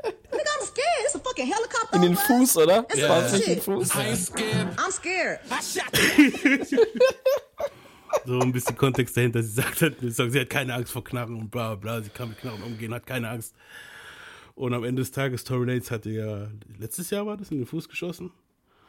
[1.33, 1.95] Fucking helicopter.
[1.95, 2.85] In den Fuß, oder?
[2.89, 3.61] Some es nicht in den.
[3.61, 3.91] Fuß?
[3.91, 5.39] I'm scared.
[8.25, 9.41] So ein bisschen Kontext dahinter.
[9.41, 11.99] Sie sagt halt, dem Song, sie hat keine Angst vor Knarren und bla bla.
[12.01, 13.55] Sie kann mit Knarren umgehen, hat keine Angst.
[14.53, 17.65] Und am Ende des Tages, Tory Lanez hatte ja, letztes Jahr war das, in den
[17.65, 18.31] Fuß geschossen.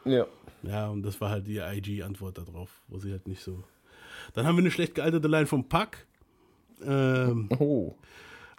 [0.05, 0.27] Ja.
[0.61, 3.63] Ja, und das war halt die IG-Antwort darauf, wo sie halt nicht so.
[4.35, 6.05] Dann haben wir eine schlecht gealterte Line vom Pack
[6.83, 7.95] ähm, Oh.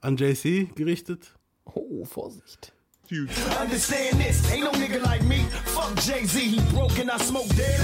[0.00, 1.32] an JC gerichtet.
[1.64, 2.72] Oh, Vorsicht.
[3.10, 5.44] Understand this, ain't no nigga like me.
[5.66, 7.80] Fuck Jay-Z, he broke and I smoke dead.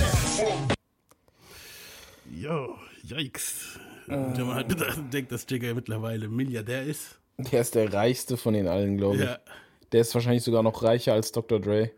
[2.34, 3.78] Jo, yikes.
[4.08, 7.18] Und wenn man halt bedacht- denkt, dass Jigger mittlerweile Milliardär ist.
[7.38, 9.22] Der ist der reichste von den allen, glaube ich.
[9.22, 9.38] Ja,
[9.92, 11.60] Der ist wahrscheinlich sogar noch reicher als Dr.
[11.60, 11.90] Dre.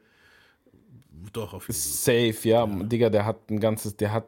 [1.32, 2.32] doch, auf jeden Fall.
[2.34, 2.66] Safe, ja.
[2.66, 4.26] Digga, der hat ein ganzes, der hat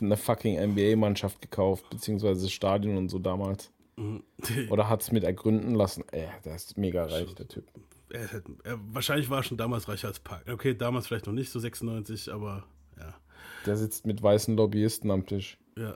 [0.00, 3.70] eine fucking NBA-Mannschaft gekauft, beziehungsweise Stadion und so damals.
[4.70, 6.02] Oder hat es mit ergründen lassen.
[6.10, 7.64] Ey, der ist mega reich, der Typ.
[8.12, 10.48] Er, halt- er, wahrscheinlich war er schon damals reicher als Park.
[10.50, 12.64] Okay, damals vielleicht noch nicht, so 96, aber
[12.98, 13.14] ja.
[13.66, 15.58] Der sitzt mit weißen Lobbyisten am Tisch.
[15.76, 15.92] Ja.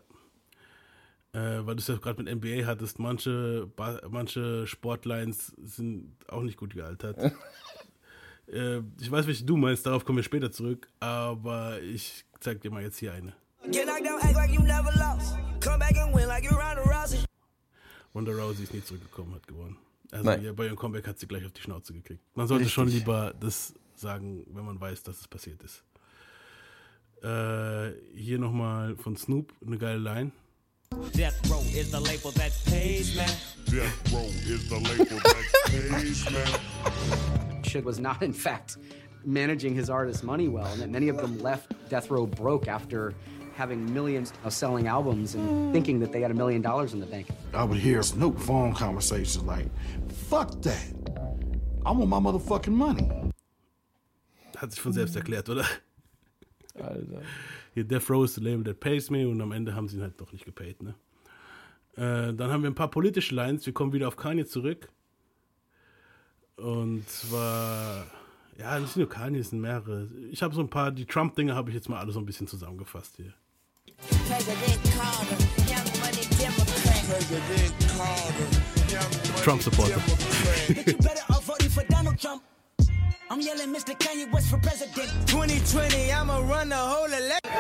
[1.33, 6.43] Äh, weil du es ja gerade mit NBA hattest, manche, Ba- manche Sportlines sind auch
[6.43, 7.19] nicht gut gealtert.
[8.49, 12.71] äh, ich weiß, welche du meinst, darauf kommen wir später zurück, aber ich zeig dir
[12.71, 13.35] mal jetzt hier eine.
[13.71, 15.37] Get knocked down, act like you never lost.
[15.63, 16.57] Come back and win like you're
[18.15, 18.63] Ronda Rousey.
[18.63, 19.77] Ist nicht zurückgekommen, hat gewonnen.
[20.13, 20.45] Also Nein.
[20.45, 22.23] ja, bei ihrem Comeback hat sie gleich auf die Schnauze gekriegt.
[22.35, 25.83] Man sollte schon lieber das sagen, wenn man weiß, dass es passiert ist.
[27.23, 30.33] Äh, hier nochmal von Snoop eine geile Line.
[31.15, 33.29] Death Row is the label that pays, man.
[33.67, 37.65] Death Row is the label that pays, man.
[37.65, 38.79] Shit was not, in fact,
[39.25, 43.15] managing his artists' money well, and that many of them left Death Row broke after
[43.57, 47.07] having millions of selling albums and thinking that they had a million dollars in the
[47.07, 47.27] bank.
[47.55, 49.67] I would hear Snoop phone conversations like,
[50.29, 50.93] fuck that.
[51.85, 53.09] I want my motherfucking money.
[54.57, 55.65] Hat sich von selbst erklärt, oder?
[56.75, 57.23] Alter.
[57.75, 60.03] Hier, Death Row ist the label that pays me und am Ende haben sie ihn
[60.03, 60.95] halt doch nicht gepaid, ne?
[61.97, 63.65] Äh, dann haben wir ein paar politische Lines.
[63.65, 64.89] Wir kommen wieder auf Kanye zurück.
[66.57, 68.07] Und zwar,
[68.59, 70.09] ja, nicht nur Kanye, es sind mehrere.
[70.31, 72.47] Ich habe so ein paar, die Trump-Dinge habe ich jetzt mal alle so ein bisschen
[72.47, 73.33] zusammengefasst hier.
[74.29, 75.37] President Carter,
[75.71, 77.05] Young Money Democrat.
[77.07, 78.49] President Carter,
[78.93, 80.01] Young Trump-Supporter.
[80.07, 82.43] But you better off voting for Donald Trump.
[83.31, 83.99] I'm yelling Mr.
[83.99, 85.11] Kanye West for president.
[85.27, 87.53] 2020, I'ma run the whole election.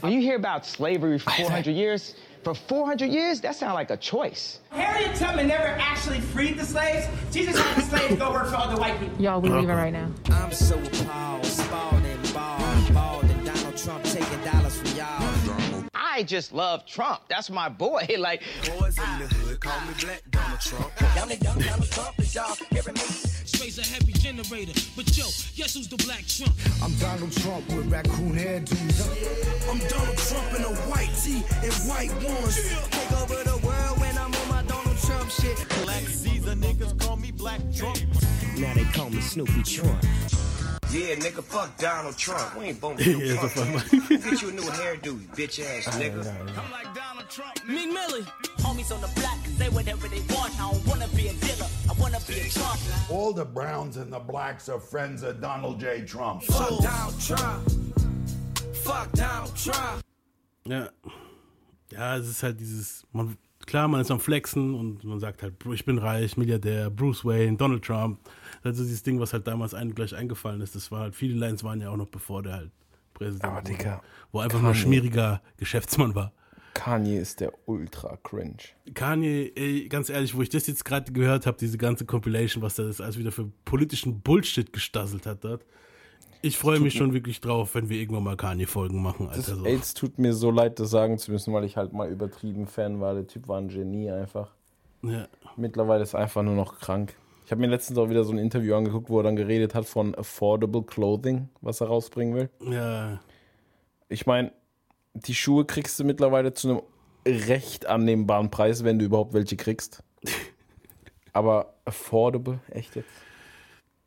[0.00, 3.96] When you hear about slavery for 400 years, for 400 years, that sounds like a
[3.96, 4.60] choice.
[4.70, 7.06] Harriet Tubman never actually freed the slaves.
[7.32, 9.20] Jesus just had the slaves go work for other white people.
[9.20, 10.10] Y'all, we leaving right now.
[10.30, 15.23] I'm so appalled, spalled and bald, bald, and Donald Trump taking dollars from y'all.
[16.14, 17.22] I just love Trump.
[17.28, 18.06] That's my boy.
[18.24, 18.42] Like,
[18.78, 20.96] Boys in the hood call me Black Donald Trump.
[21.14, 23.00] Down and down, Donald Trump is y'all hearing me.
[23.44, 24.72] Strays a heavy generator.
[24.94, 25.24] But yo,
[25.56, 26.54] guess who's the black Trump?
[26.80, 29.68] I'm Donald Trump with raccoon hairdos.
[29.68, 32.56] I'm Donald Trump in a white tee and white ones.
[32.90, 35.58] Take over the world when I'm on my Donald Trump shit.
[35.82, 37.98] Black Caesar niggas call me Black Trump.
[38.56, 40.00] Now they call me Snoopy Trump.
[40.94, 42.56] Yeah, nigga, fuck Donald Trump.
[42.56, 43.80] We ain't voting for Yeah, no so Trump.
[43.82, 46.22] fuck- Get you a new hairdo, you bitch ass nigga.
[47.66, 48.22] Meek Millie.
[48.58, 50.54] Homies on the block say whatever they want.
[50.60, 51.66] I don't wanna be a dealer.
[51.90, 52.78] I wanna be a Trump.
[53.10, 56.04] All the Browns and the Blacks are friends of Donald J.
[56.06, 56.42] Trump.
[56.44, 57.68] Fuck Donald Trump.
[58.84, 60.02] Fuck Donald Trump.
[60.64, 60.88] Ja.
[61.90, 65.54] Ja, es ist halt dieses, man, klar, man ist am Flexen und man sagt halt,
[65.72, 68.18] ich bin reich, Milliardär, Bruce Wayne, Donald Trump.
[68.64, 71.62] Also dieses Ding, was halt damals einem gleich eingefallen ist, das war halt, viele Lines
[71.62, 72.70] waren ja auch noch bevor der halt
[73.12, 73.70] Präsident Aber wurde.
[73.72, 74.82] Digga, Wo einfach nur Kanye.
[74.82, 76.32] schmieriger Geschäftsmann war.
[76.72, 78.56] Kanye ist der ultra cringe.
[78.94, 82.74] Kanye, ey, ganz ehrlich, wo ich das jetzt gerade gehört habe, diese ganze Compilation, was
[82.74, 85.64] der das alles wieder für politischen Bullshit gestasselt hat dort.
[86.42, 89.56] Ich freue mich schon wirklich drauf, wenn wir irgendwann mal Kanye-Folgen machen, Das, Alter.
[89.56, 89.64] So.
[89.64, 92.66] ey, es tut mir so leid, das sagen zu müssen, weil ich halt mal übertrieben
[92.66, 93.14] Fan war.
[93.14, 94.50] Der Typ war ein Genie einfach.
[95.02, 95.28] Ja.
[95.56, 97.14] Mittlerweile ist er einfach nur noch krank.
[97.44, 99.84] Ich habe mir letztens auch wieder so ein Interview angeguckt, wo er dann geredet hat
[99.84, 102.50] von Affordable Clothing, was er rausbringen will.
[102.72, 103.20] Ja,
[104.08, 104.52] Ich meine,
[105.12, 106.82] die Schuhe kriegst du mittlerweile zu einem
[107.26, 110.02] recht annehmbaren Preis, wenn du überhaupt welche kriegst.
[111.32, 113.08] Aber affordable, echt jetzt?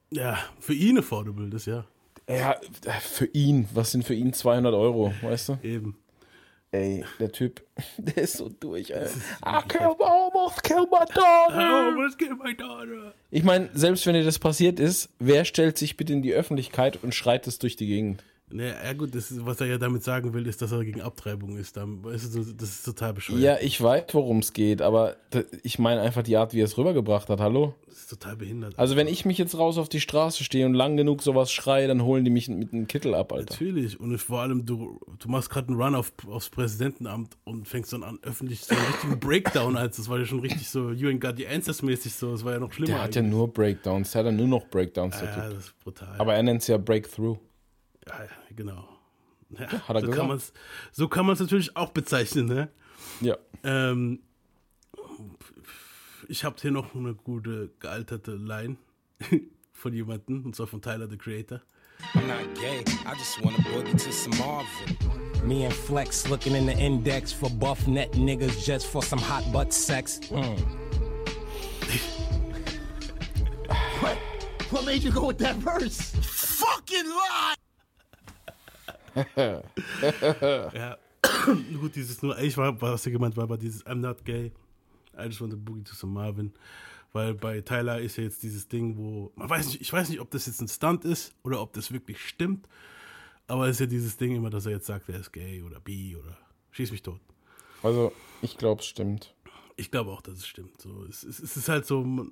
[0.10, 1.86] ja, für ihn affordable, das ja.
[2.30, 2.56] Ja,
[3.02, 5.60] für ihn, was sind für ihn 200 Euro, weißt du?
[5.63, 5.97] Eben.
[6.72, 7.62] Ey, der Typ,
[7.98, 9.08] der ist so durch, ey.
[9.46, 11.56] I kill, almost kill my daughter.
[11.56, 13.14] almost kill my daughter.
[13.32, 17.02] Ich meine, selbst wenn dir das passiert ist, wer stellt sich bitte in die Öffentlichkeit
[17.04, 18.24] und schreit es durch die Gegend?
[18.50, 21.58] Naja, ja gut, ist, was er ja damit sagen will, ist, dass er gegen Abtreibung
[21.58, 21.76] ist.
[21.76, 23.42] Das ist total bescheuert.
[23.42, 25.18] Ja, ich weiß, worum es geht, aber
[25.64, 27.42] ich meine einfach die Art, wie er es rübergebracht hat.
[27.42, 27.76] Hallo?
[27.88, 28.80] Das ist total behindert.
[28.80, 31.90] Also, wenn ich mich jetzt raus auf die Straße stehe und lang genug sowas schreie,
[31.90, 33.52] dann holen die mich mit einem Kittel ab, Alter.
[33.52, 34.00] Natürlich.
[34.00, 38.04] Und vor allem, du, du machst gerade einen Run auf, aufs Präsidentenamt und fängst dann
[38.04, 39.98] an, öffentlich so einen richtigen Breakdown als.
[39.98, 42.32] Das war ja schon richtig so, you ain't got the answers mäßig so.
[42.32, 42.94] Das war ja noch schlimmer.
[42.94, 43.34] Der hat ja eigentlich.
[43.34, 46.16] nur Breakdowns, der hat ja nur noch Breakdowns, der Ja, das ist brutal.
[46.18, 47.38] Aber er nennt es ja Breakthrough.
[48.08, 48.88] Ja, ja, genau.
[49.50, 50.17] Ja, hat er so, gesagt.
[50.17, 50.54] kann man's,
[50.91, 52.70] so kann man es natürlich auch bezeichnen, ne?
[53.22, 53.38] Ja.
[53.63, 54.20] Ähm,
[56.28, 58.78] ich habe hier noch eine gute gealterte Line
[59.74, 61.62] von jemandem, und zwar von Tyler, the Creator.
[62.13, 65.48] I'm not gay, I just wanna boogie to some Marvin.
[65.48, 69.43] Me and Flex looking in the index for buff net niggas just for some hot
[69.52, 70.20] butt sex.
[70.30, 70.60] Mm.
[74.70, 76.12] What made you go with that verse?
[76.12, 77.56] Fucking lie!
[79.36, 80.98] Ja.
[81.80, 84.52] Gut, dieses nur, ich war, was er gemeint war, aber dieses I'm not gay.
[85.18, 86.54] I just want to boogie to some Marvin.
[87.14, 90.20] Weil bei Tyler ist ja jetzt dieses Ding, wo, man weiß nicht, ich weiß nicht,
[90.20, 92.68] ob das jetzt ein Stunt ist oder ob das wirklich stimmt.
[93.48, 95.80] Aber es ist ja dieses Ding immer, dass er jetzt sagt, er ist gay oder
[95.80, 96.38] bi oder
[96.72, 97.22] schieß mich tot.
[97.82, 99.34] Also, ich glaube, es stimmt.
[99.78, 100.82] Ich glaube auch, dass es stimmt.
[100.82, 102.32] So, es, es, es ist halt so, man,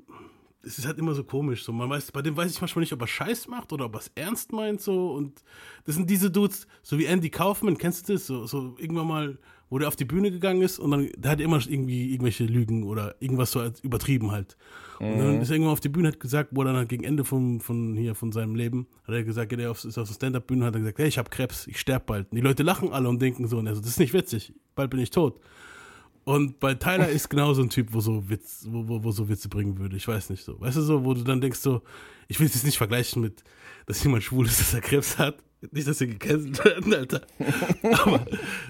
[0.65, 1.63] es ist halt immer so komisch.
[1.63, 3.95] So, man weiß, bei dem weiß ich manchmal nicht, ob er Scheiß macht oder ob
[3.95, 4.81] er es ernst meint.
[4.81, 5.43] So, und
[5.85, 8.25] das sind diese Dudes, so wie Andy Kaufman, kennst du das?
[8.27, 9.37] So, so irgendwann mal,
[9.69, 12.83] wo der auf die Bühne gegangen ist und dann, der hat immer irgendwie irgendwelche Lügen
[12.83, 14.57] oder irgendwas so übertrieben halt.
[14.99, 15.41] Und dann Mhm.
[15.41, 17.59] ist er irgendwann auf die Bühne, hat gesagt, wo er dann halt gegen Ende von,
[17.59, 20.65] von hier, von seinem Leben, hat er gesagt, ja, der auf, ist auf der Stand-Up-Bühne,
[20.65, 22.31] hat er gesagt, hey, ich habe Krebs, ich sterbe bald.
[22.31, 24.53] Und die Leute lachen alle und denken so, und er so, das ist nicht witzig,
[24.75, 25.39] bald bin ich tot.
[26.25, 29.29] Und bei Tyler ist genau so ein Typ, wo so Witz, wo, wo, wo so
[29.29, 29.95] Witze bringen würde.
[29.95, 30.59] Ich weiß nicht so.
[30.59, 31.83] Weißt du so, wo du dann denkst so,
[32.27, 33.43] ich will es jetzt nicht vergleichen mit,
[33.85, 35.43] dass jemand schwul ist, dass er Krebs hat.
[35.71, 37.21] Nicht, dass wir gecancelt werden, Alter.
[38.03, 38.25] Aber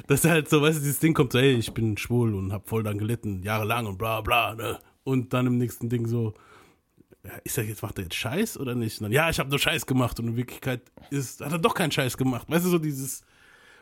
[0.07, 2.51] dass er halt so, weißt du, dieses Ding kommt so, hey, ich bin schwul und
[2.51, 4.77] hab voll dann gelitten, jahrelang und bla bla, ne?
[5.05, 6.33] Und dann im nächsten Ding so,
[7.45, 9.01] ist er jetzt, macht er jetzt Scheiß oder nicht?
[9.01, 11.91] Dann, ja, ich habe nur Scheiß gemacht und in Wirklichkeit ist, hat er doch keinen
[11.91, 12.49] Scheiß gemacht.
[12.49, 13.23] Weißt du, so dieses,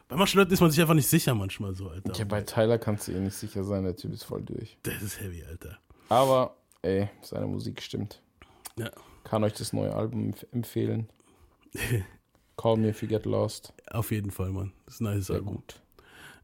[0.07, 2.13] bei manchen Leuten ist man sich einfach nicht sicher manchmal so, Alter.
[2.13, 4.77] Ja, bei Tyler kannst du eh nicht sicher sein, der Typ ist voll durch.
[4.83, 5.79] Das ist heavy, Alter.
[6.09, 8.21] Aber, ey, seine Musik stimmt.
[8.77, 8.91] Ja.
[9.23, 11.09] Kann euch das neue Album empf- empfehlen.
[12.57, 13.73] Call Me If You Get Lost.
[13.89, 14.73] Auf jeden Fall, Mann.
[14.85, 15.55] Das ist ein nice Sehr Album.
[15.55, 15.81] gut.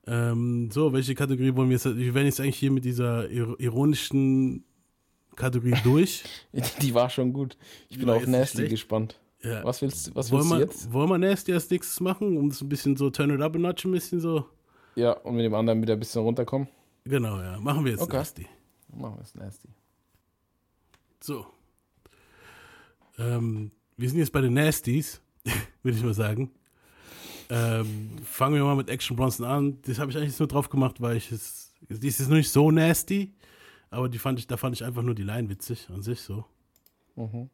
[0.07, 1.85] Ähm, so, welche Kategorie wollen wir jetzt?
[1.85, 4.63] Wir werden jetzt eigentlich hier mit dieser ir- ironischen
[5.35, 6.23] Kategorie durch.
[6.81, 7.57] Die war schon gut.
[7.89, 9.19] Ich bin auf Nasty gespannt.
[9.41, 9.63] Ja.
[9.63, 10.93] Was willst, du- was wollen, willst du jetzt?
[10.93, 13.57] wollen wir Nasty als nächstes machen, um das ein bisschen so turn it up a
[13.59, 14.45] notch ein bisschen so?
[14.95, 16.67] Ja, und mit dem anderen wieder ein bisschen runterkommen?
[17.05, 17.57] Genau, ja.
[17.59, 18.17] Machen wir jetzt Okay.
[18.17, 18.47] Nasty.
[18.93, 19.69] Machen wir es Nasty.
[21.21, 21.45] So.
[23.17, 25.21] Ähm, wir sind jetzt bei den Nasties,
[25.83, 26.51] würde ich mal sagen.
[27.49, 29.79] Ähm, fangen wir mal mit Action Bronson an.
[29.83, 31.73] Das habe ich eigentlich nur drauf gemacht, weil ich es.
[31.89, 33.33] Die ist jetzt nicht so nasty,
[33.89, 36.45] aber die fand ich, da fand ich einfach nur die Line witzig an sich so.
[37.15, 37.49] Mhm.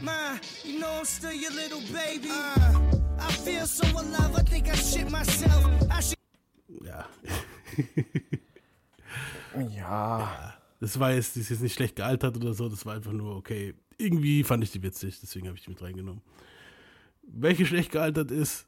[0.00, 2.28] Ma, you know I'm still your little baby.
[2.30, 2.80] Uh,
[3.20, 5.64] I feel so alive, I think I shit myself.
[5.90, 6.18] I should
[6.84, 7.06] Ja.
[9.76, 10.54] Ja.
[10.80, 13.36] Das war jetzt, die ist jetzt nicht schlecht gealtert oder so, das war einfach nur
[13.36, 13.74] okay.
[13.98, 16.22] Irgendwie fand ich die witzig, deswegen habe ich die mit reingenommen.
[17.22, 18.66] Welche schlecht gealtert ist,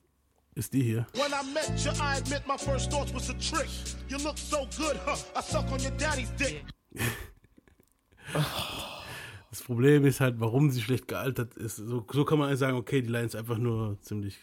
[0.55, 1.07] ist die hier.
[1.15, 3.69] When I met you, I admit my first thoughts was a trick.
[4.09, 5.17] You look so good, huh?
[5.35, 6.65] I suck on your daddy's dick.
[9.55, 11.77] Das Problem ist halt, warum sie schlecht gealtert ist.
[11.77, 14.37] So, so kann man sagen, okay, die Line ist einfach nur ziemlich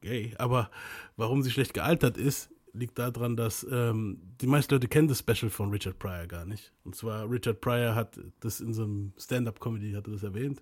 [0.00, 0.34] gay.
[0.36, 0.68] Aber
[1.16, 5.48] warum sie schlecht gealtert ist, liegt daran, dass ähm, die meisten Leute kennen das Special
[5.48, 6.72] von Richard Pryor gar nicht.
[6.82, 10.60] Und zwar Richard Pryor hat das in so einem Stand-up-Comedy hat er das erwähnt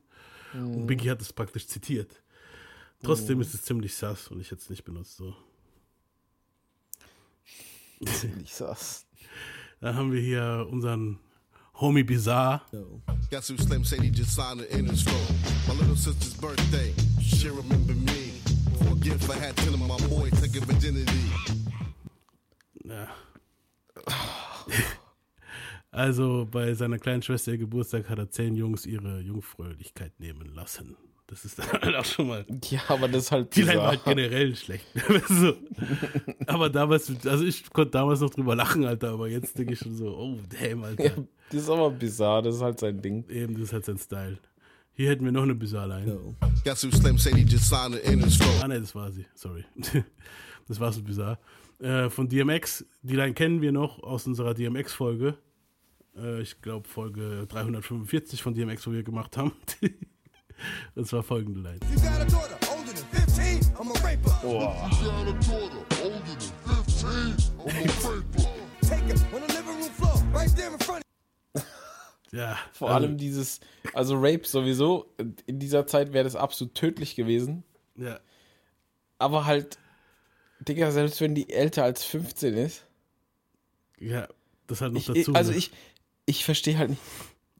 [0.52, 0.87] und Mhm.
[0.87, 2.22] Biggie hat es praktisch zitiert.
[3.02, 3.42] Trotzdem Mhm.
[3.44, 5.16] ist es ziemlich sass und ich hätte es nicht benutzt.
[5.16, 5.35] So.
[8.04, 9.06] Ziemlich sass.
[9.80, 11.18] Dann haben wir hier unseren
[11.80, 12.62] Homie Bizarre.
[13.30, 15.36] Guess who Slim said he just signed it in his phone?
[15.68, 16.94] My little sister's birthday.
[17.20, 18.40] She remember me.
[18.78, 21.30] For a gift I had telling my boy take a virginity.
[22.84, 23.06] Ja.
[25.92, 30.94] Also bei seiner kleinen Schwester ihr Geburtstag hat er zehn Jungs ihre Jungfräulichkeit nehmen lassen.
[31.28, 32.46] Das ist dann halt auch schon mal.
[32.70, 34.86] Ja, aber das ist halt Die Line war halt generell schlecht.
[35.28, 35.54] so.
[36.46, 39.96] Aber damals, also ich konnte damals noch drüber lachen, Alter, aber jetzt denke ich schon
[39.96, 41.04] so, oh damn, Alter.
[41.04, 41.12] Ja,
[41.50, 43.28] das ist aber bizarr, das ist halt sein Ding.
[43.28, 44.38] Eben, das ist halt sein Style.
[44.92, 45.54] Hier hätten wir noch eine
[48.24, 48.62] his phone?
[48.62, 49.26] Ah, ne, das war sie.
[49.34, 49.64] Sorry.
[50.68, 51.38] das war so bizarr.
[51.80, 55.36] Äh, von DMX, die Line kennen wir noch aus unserer DMX-Folge.
[56.16, 59.52] Äh, ich glaube, Folge 345 von DMX, wo wir gemacht haben.
[60.94, 61.80] das war folgende Line.
[61.90, 64.38] You got a daughter older than 15, I'm a raper.
[64.42, 64.90] Boah.
[64.90, 68.24] You got a daughter older than 15, I'm a raper.
[68.82, 71.02] Take it on the living room floor, right there in front
[72.32, 72.56] Ja.
[72.72, 73.60] Vor also- allem dieses,
[73.94, 75.12] also Rape sowieso,
[75.46, 77.64] in dieser Zeit wäre das absolut tödlich gewesen.
[77.96, 78.20] Ja.
[79.18, 79.78] Aber halt,
[80.60, 82.84] Digga, selbst wenn die älter als 15 ist.
[83.98, 84.28] Ja,
[84.66, 85.34] das halt noch ich, dazu.
[85.34, 85.58] Also ne?
[85.58, 85.70] ich,
[86.26, 87.02] ich verstehe halt nicht.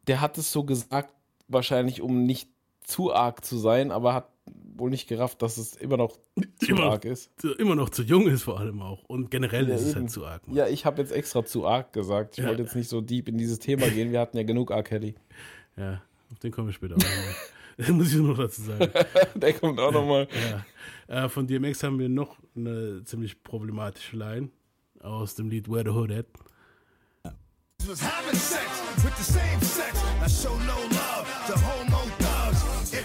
[0.06, 1.12] Der hat es so gesagt,
[1.48, 2.48] wahrscheinlich um nicht
[2.87, 4.29] zu arg zu sein, aber hat
[4.77, 6.18] wohl nicht gerafft, dass es immer noch
[6.59, 7.31] zu immer, arg ist.
[7.40, 9.03] Zu, immer noch zu jung ist vor allem auch.
[9.05, 10.42] Und generell Ja, ist es halt zu arg.
[10.49, 12.38] Ja, ich habe jetzt extra zu arg gesagt.
[12.38, 12.49] Ich Ja.
[12.51, 14.12] wollte jetzt nicht so deep in dieses Thema gehen.
[14.12, 14.83] Wir hatten ja genug R.
[14.83, 15.14] Kelly.
[15.79, 16.01] Ja,
[16.33, 17.35] auf den kommen wir später auch nochmal.
[17.77, 18.90] Das muss ich noch dazu sagen.
[19.35, 20.27] Der kommt auch nochmal.
[21.09, 21.25] Ja.
[21.25, 24.49] Äh, von DMX haben wir noch eine ziemlich problematische Line
[25.01, 26.27] aus dem Lied Where the Hood At.
[27.87, 28.64] was having sex
[29.05, 29.99] with the same sex.
[30.25, 32.03] I show no love to homo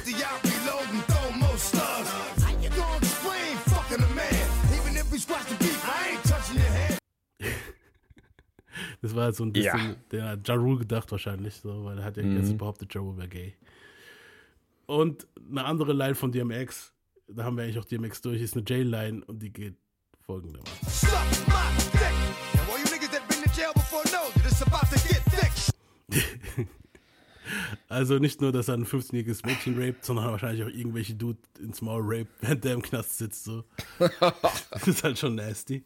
[0.04, 0.10] thugs.
[0.10, 2.10] If the out reloading, throw more slugs.
[2.44, 4.48] How you gonna explain fucking a man?
[4.74, 6.98] Even if we squash the beef, I ain't touching your head.
[9.02, 9.96] Das war halt so ein bisschen, Ja.
[10.12, 12.38] der hat Ja Rule gedacht wahrscheinlich, so, weil er hat ja Mhm.
[12.38, 13.56] jetzt behauptet, Ja Rule wäre gay.
[14.86, 16.94] Und eine andere Line von DMX,
[17.28, 19.76] da haben wir eigentlich auch DMX durch, ist eine Jail-Line und die geht
[20.26, 21.10] folgendermaßen.
[27.90, 31.82] Also nicht nur, dass er ein 15-jähriges Mädchen raped, sondern wahrscheinlich auch irgendwelche Dude ins
[31.82, 33.44] Maul raped, während der im Knast sitzt.
[33.44, 33.64] So.
[34.72, 35.84] Das ist halt schon nasty.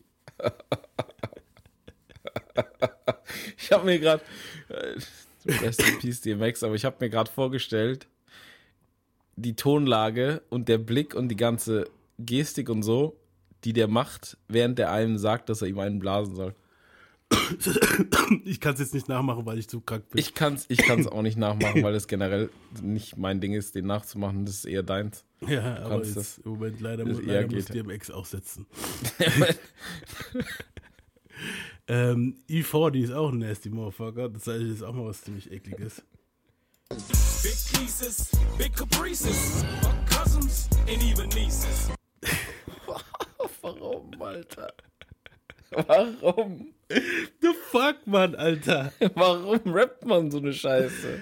[3.57, 4.23] Ich habe mir gerade,
[4.69, 4.99] äh,
[5.47, 8.07] Rest in Peace DMX, aber ich habe mir gerade vorgestellt,
[9.35, 11.85] die Tonlage und der Blick und die ganze
[12.17, 13.19] Gestik und so,
[13.63, 16.55] die der macht, während der einem sagt, dass er ihm einen blasen soll.
[18.43, 20.19] Ich kann es jetzt nicht nachmachen, weil ich zu krank bin.
[20.19, 22.49] Ich kann es ich kann's auch nicht nachmachen, weil es generell
[22.81, 24.45] nicht mein Ding ist, den nachzumachen.
[24.45, 25.23] Das ist eher deins.
[25.41, 27.65] ja, Du aber jetzt, im Moment leider, das muss, eher leider muss.
[27.65, 28.65] DMX aussetzen.
[31.87, 34.29] ähm, E40 ist auch ein nasty Motherfucker.
[34.29, 36.01] Das heißt, das ist auch mal was ziemlich ekliges.
[36.89, 39.65] Big pieces, big caprices,
[40.09, 41.89] cousins and even nieces.
[43.61, 44.71] Warum, Alter?
[45.71, 46.74] Warum?
[46.89, 48.93] The fuck, Mann, Alter.
[49.15, 51.21] Warum rappt man so eine Scheiße?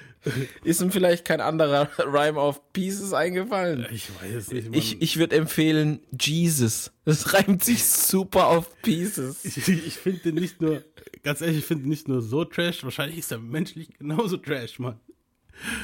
[0.64, 3.88] Ist ihm vielleicht kein anderer Rhyme auf Pieces eingefallen?
[3.92, 4.74] Ich weiß es nicht, Mann.
[4.78, 6.92] Ich, ich würde empfehlen Jesus.
[7.06, 9.44] Das reimt sich super auf Pieces.
[9.46, 10.84] Ich, ich finde den nicht nur,
[11.24, 14.80] ganz ehrlich, ich finde ihn nicht nur so trash, wahrscheinlich ist er menschlich genauso trash,
[14.80, 15.00] Mann.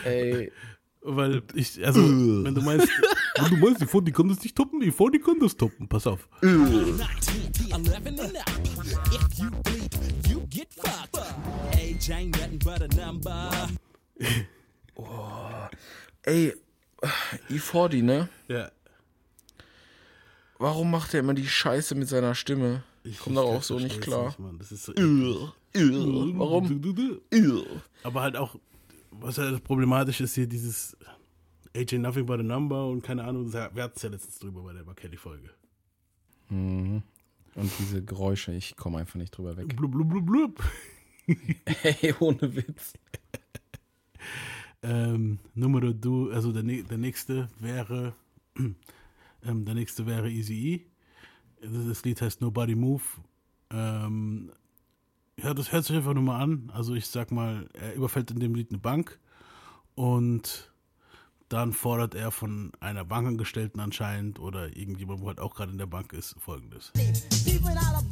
[0.03, 0.51] Ey.
[1.01, 2.89] Weil ich, also, wenn du meinst,
[3.37, 6.05] wenn du meinst, die Pfondi kann das nicht toppen, die Pfondi kann das toppen, pass
[6.07, 6.27] auf.
[12.11, 13.69] Ain't nothing but a number.
[16.23, 16.53] Ey,
[17.49, 18.29] E40, ne?
[18.47, 18.71] Ja.
[20.57, 22.83] Warum macht er immer die Scheiße mit seiner Stimme?
[23.03, 24.27] Ich komme darauf so nicht klar.
[24.27, 24.57] nicht, Mann.
[24.57, 25.53] Das ist so Ugh.
[25.75, 26.33] Ugh.
[26.37, 26.81] Warum?
[27.33, 27.65] Ugh.
[28.03, 28.55] Aber halt auch,
[29.11, 30.97] was halt problematisch ist hier, dieses
[31.75, 34.73] AJ Nothing but a Number und keine Ahnung, wir hatten es ja letztens drüber bei
[34.73, 35.49] der Kelly-Folge.
[36.49, 37.03] Mhm.
[37.55, 39.75] Und diese Geräusche, ich komme einfach nicht drüber weg.
[39.75, 40.63] Blub, blub, blub, blub.
[41.83, 42.93] Ey, ohne Witz.
[44.81, 48.13] Ähm, Numero du, also der, der nächste wäre,
[48.55, 50.81] ähm, der nächste wäre Easy E.
[51.61, 53.03] Das, das Lied heißt Nobody Move.
[53.71, 54.51] Ähm,
[55.37, 56.71] ja, das hört sich einfach nur mal an.
[56.73, 59.19] Also ich sag mal, er überfällt in dem Lied eine Bank
[59.95, 60.71] und
[61.49, 65.87] dann fordert er von einer Bankangestellten anscheinend oder irgendjemand, wo halt auch gerade in der
[65.87, 66.91] Bank ist, folgendes.
[66.93, 68.03] Peeping out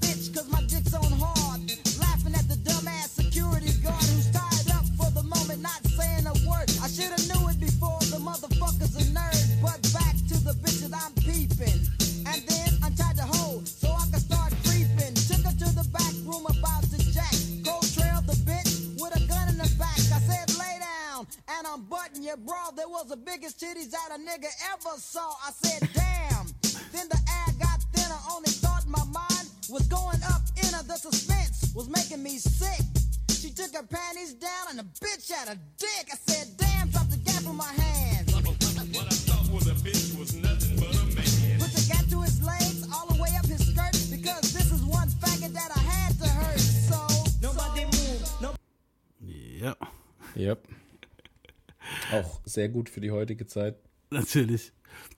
[22.27, 22.71] unbutton your bra.
[22.75, 25.33] There was the biggest titties that a nigga ever saw.
[25.45, 26.47] I said damn.
[26.91, 28.15] Then the air got thinner.
[28.31, 30.83] Only thought my mind was going up in her.
[30.83, 32.85] The suspense was making me sick.
[33.29, 36.09] She took her panties down and the bitch had a dick.
[36.11, 38.31] I said, damn, drop the gap in my hand.
[38.31, 41.59] What I thought was a bitch was nothing but a man.
[41.59, 43.93] Put the gap to his legs, all the way up his skirt.
[44.09, 46.59] Because this is one faggot that I had to hurt.
[46.59, 46.97] So,
[47.41, 48.41] nobody move.
[48.41, 48.53] No
[49.21, 49.73] Ja,
[50.35, 50.76] Yep.
[52.11, 53.75] Auch sehr gut für die heutige Zeit.
[54.09, 54.71] natürlich.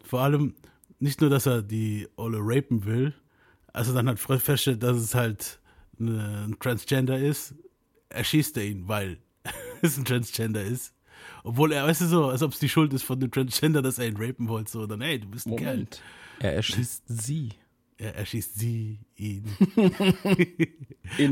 [0.04, 0.56] Vor allem
[0.99, 3.13] nicht nur, dass er die Olle rapen will,
[3.73, 5.60] also dann halt feststellt, dass es halt
[5.99, 7.54] ein Transgender ist,
[8.10, 9.17] erschießt er ihn, weil
[9.82, 10.93] es ein Transgender ist.
[11.43, 13.99] Obwohl er, weißt du so, als ob es die Schuld ist von dem Transgender, dass
[13.99, 16.02] er ihn rapen wollte, so, dann, ey, du bist ein Moment.
[16.39, 17.49] Er erschießt sie.
[17.97, 19.45] Er erschießt sie, ihn.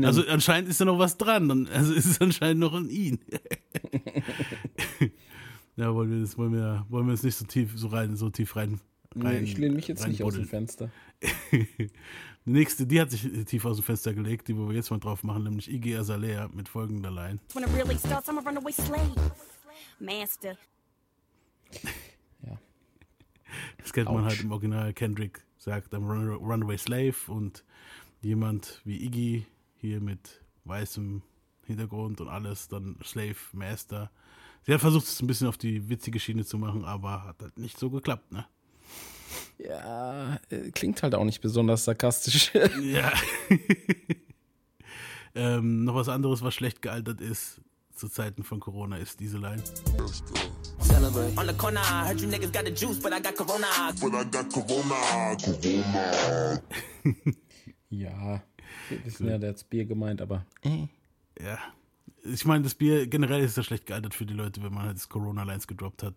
[0.02, 3.20] Also anscheinend ist da noch was dran, also ist es anscheinend noch an ihn.
[5.78, 8.28] ja, wollen wir das, wollen wir, wollen wir jetzt nicht so tief, so rein, so
[8.30, 8.80] tief rein,
[9.14, 10.44] rein Nee, ich lehne mich jetzt nicht aus dem.
[10.44, 10.90] Fenster.
[12.44, 14.98] Die nächste, die hat sich tief aus dem Fenster gelegt, die wo wir jetzt mal
[14.98, 17.38] drauf machen, nämlich Iggy Azalea mit folgender Line.
[17.52, 19.14] When it really starts, I'm a runaway slave.
[20.00, 20.56] Master.
[23.78, 24.34] Das kennt man Autsch.
[24.34, 24.92] halt im Original.
[24.92, 27.64] Kendrick sagt am Run Runaway Slave und
[28.20, 31.22] jemand wie Iggy hier mit weißem
[31.64, 34.10] Hintergrund und alles, dann Slave Master.
[34.68, 37.58] Sie hat versucht, es ein bisschen auf die witzige Schiene zu machen, aber hat halt
[37.58, 38.44] nicht so geklappt, ne?
[39.56, 42.52] Ja, äh, klingt halt auch nicht besonders sarkastisch.
[42.82, 43.10] Ja.
[45.34, 47.62] ähm, noch was anderes, was schlecht gealtert ist
[47.94, 49.64] zu Zeiten von Corona, ist diese Line.
[50.82, 51.32] Celebrate.
[51.40, 53.68] On the corner, I heard you niggas got the juice, but I got corona.
[53.98, 55.34] But I got corona.
[55.34, 56.62] Corona.
[57.88, 58.42] ja,
[58.90, 60.44] wir wissen ja, der hat Bier gemeint, aber.
[61.40, 61.58] Ja.
[62.24, 64.96] Ich meine, das Bier generell ist ja schlecht gealtert für die Leute, wenn man halt
[64.96, 66.14] das Corona-Lines gedroppt hat.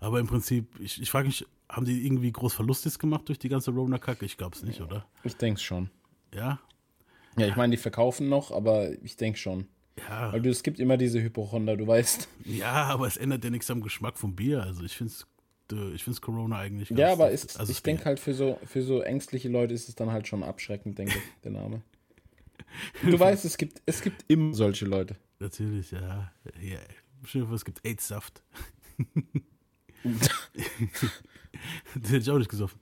[0.00, 3.48] Aber im Prinzip, ich, ich frage mich, haben die irgendwie groß Verlustes gemacht durch die
[3.48, 4.24] ganze Rona-Kacke?
[4.24, 5.06] Ich glaube es nicht, oder?
[5.24, 5.90] Ich denke schon.
[6.34, 6.60] Ja?
[7.36, 9.66] Ja, ich meine, die verkaufen noch, aber ich denke schon.
[10.08, 10.32] Ja.
[10.32, 12.28] Weil du, es gibt immer diese Hypochonder, du weißt.
[12.44, 14.62] Ja, aber es ändert ja nichts am Geschmack vom Bier.
[14.62, 15.26] Also ich finde es
[15.94, 19.02] ich find's Corona eigentlich Ja, aber ist, also ich denke halt, für so, für so
[19.02, 21.82] ängstliche Leute ist es dann halt schon abschreckend, denke ich, der Name.
[23.02, 25.16] Du weißt, es gibt, es gibt immer solche Leute.
[25.38, 26.32] Natürlich, ja.
[26.60, 26.78] ja.
[27.24, 28.42] Stell dir vor, es gibt AIDS-Saft.
[30.04, 30.18] Den
[31.94, 32.80] hätte ich auch nicht gesoffen.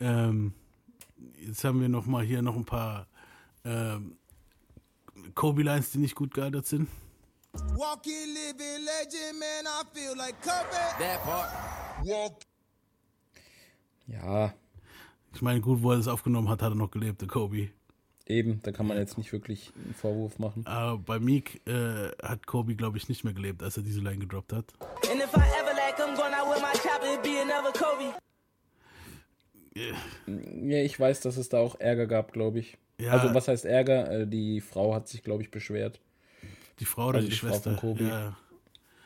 [0.00, 0.54] Ähm,
[1.38, 3.06] jetzt haben wir noch mal hier noch ein paar
[3.64, 4.18] ähm,
[5.34, 6.88] Kobe-Lines, die nicht gut gealtert sind.
[7.52, 10.76] Walking, living legend, man, I feel like Kobe.
[10.98, 11.50] That part.
[12.06, 12.42] Walk.
[14.06, 14.54] Ja,
[15.34, 17.70] Ich meine, gut, wo er das aufgenommen hat, hat er noch gelebt, der Kobe.
[18.26, 20.66] Eben, da kann man jetzt nicht wirklich einen Vorwurf machen.
[20.66, 24.18] Aber bei Meek äh, hat Kobe, glaube ich, nicht mehr gelebt, als er diese Line
[24.18, 24.72] gedroppt hat.
[25.10, 25.76] And if I ever
[29.76, 32.78] Ja, ich weiß, dass es da auch Ärger gab, glaube ich.
[32.98, 33.12] Ja.
[33.12, 34.10] Also, was heißt Ärger?
[34.22, 36.00] Äh, Die Frau hat sich, glaube ich, beschwert.
[36.80, 37.70] Die Frau oder Also die, die Frau Schwester.
[37.72, 38.04] von Kobe.
[38.04, 38.36] Ja.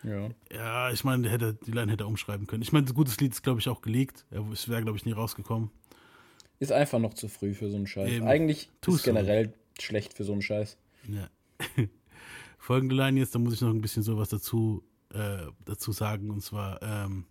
[0.03, 0.29] Ja.
[0.51, 1.29] Ja, ich meine,
[1.67, 2.63] die Line hätte er umschreiben können.
[2.63, 4.25] Ich meine, ein gutes Lied ist, glaube ich, auch geleakt.
[4.31, 5.71] Ja, Es wäre, glaube ich, nie rausgekommen.
[6.61, 8.11] Ist einfach noch zu früh für so einen Scheiß.
[8.11, 8.27] Eben.
[8.27, 10.77] Eigentlich Tu's ist generell schlecht für so einen Scheiß.
[11.09, 11.29] Ja.
[12.59, 14.85] Folgende Line jetzt, da muss ich noch ein bisschen sowas dazu,
[15.15, 16.31] äh, dazu sagen.
[16.31, 17.25] Und zwar, ähm,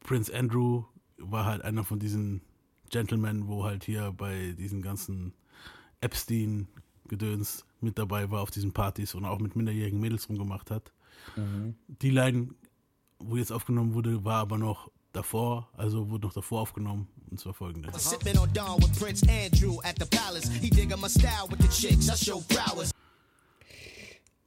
[0.00, 0.84] Prince Andrew
[1.18, 2.42] war halt einer von diesen
[2.90, 5.32] Gentlemen, wo halt hier bei diesen ganzen
[6.00, 10.92] Epstein-Gedöns mit dabei war auf diesen Partys und auch mit minderjährigen Mädels rumgemacht hat.
[11.36, 11.76] Mhm.
[11.86, 12.48] Die Line,
[13.20, 17.06] wo jetzt aufgenommen wurde, war aber noch davor, also wurde noch davor aufgenommen.
[17.32, 17.90] Und zwar folgende.
[17.98, 20.50] Sipping on Dawn with Prince Andrew at the palace.
[20.60, 22.10] He digging my style with the chicks.
[22.10, 22.90] I show prowess.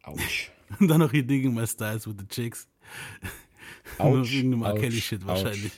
[0.03, 0.51] Autsch.
[0.79, 2.67] Und dann noch hier Digging My Styles with the Chicks.
[3.97, 4.75] Autsch, wegen dem R.
[4.75, 5.27] Kelly-Shit Autsch.
[5.27, 5.71] wahrscheinlich.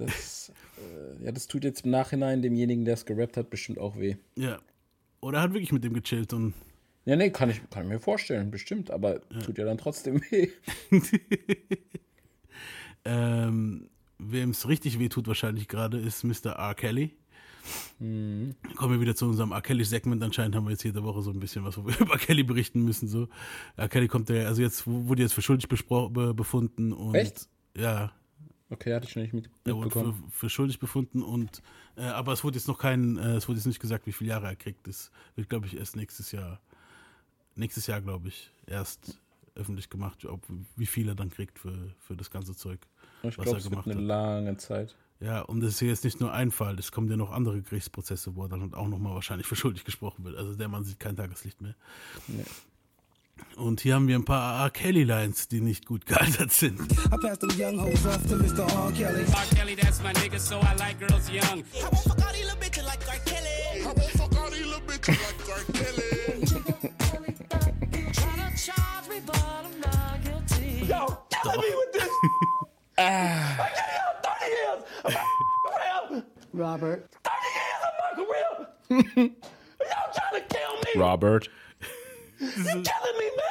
[0.00, 3.96] Das, äh, ja, das tut jetzt im Nachhinein demjenigen, der es gerappt hat, bestimmt auch
[3.96, 4.16] weh.
[4.34, 4.58] Ja.
[5.20, 6.54] Oder er hat wirklich mit dem gechillt und.
[7.04, 10.50] Ja, nee, kann ich, kann ich mir vorstellen, bestimmt, aber tut ja dann trotzdem weh.
[13.04, 13.88] Ähm,
[14.18, 16.52] Wem es richtig weh tut wahrscheinlich gerade, ist Mr.
[16.56, 16.74] R.
[16.74, 17.16] Kelly.
[17.98, 18.54] Mhm.
[18.76, 19.60] Kommen wir wieder zu unserem R.
[19.60, 20.22] Kelly-Segment.
[20.22, 22.18] Anscheinend haben wir jetzt jede Woche so ein bisschen was, wo wir über R.
[22.18, 23.08] Kelly berichten müssen.
[23.08, 23.28] So.
[23.76, 23.88] R.
[23.88, 27.48] Kelly kommt ja, also jetzt wurde jetzt für schuldig be befunden und Echt?
[27.76, 28.12] ja.
[28.70, 30.30] Okay, hatte ich noch nicht mit, Er wurde für, mitbekommen.
[30.30, 31.62] für schuldig befunden und
[31.96, 34.28] äh, aber es wurde jetzt noch kein, äh, es wurde jetzt nicht gesagt, wie viele
[34.30, 34.86] Jahre er kriegt.
[34.86, 36.60] Das wird, glaube ich, erst nächstes Jahr,
[37.54, 39.18] nächstes Jahr, glaube ich, erst
[39.54, 40.46] öffentlich gemacht, ob,
[40.76, 42.80] wie viel er dann kriegt für, für das ganze Zeug,
[43.22, 44.02] Ich glaube, es gemacht eine hat.
[44.02, 44.94] lange Zeit.
[45.20, 48.36] Ja, und das ist jetzt nicht nur ein Fall, es kommen ja noch andere Gerichtsprozesse,
[48.36, 50.36] wo er dann auch nochmal wahrscheinlich für schuldig gesprochen wird.
[50.36, 51.74] Also der Mann sieht kein Tageslicht mehr.
[52.28, 52.44] Nee.
[53.56, 54.70] Und hier haben wir ein paar R.
[54.70, 56.80] Kelly-Lines, die nicht gut gealtert sind.
[56.80, 58.60] I passed them young hoes off to Mr.
[58.60, 58.92] R.
[58.92, 59.22] Kelly.
[59.24, 59.56] R.
[59.56, 61.64] Kelly, that's my nigga, so I like girls young.
[61.74, 63.18] I won't fuck all these little bitches like R.
[63.24, 63.82] Kelly.
[63.82, 65.64] I won't fuck all these little bitches like R.
[65.72, 66.27] Kelly.
[80.48, 80.90] Kill me.
[81.00, 81.48] Robert.
[82.40, 83.46] You're killing me, man.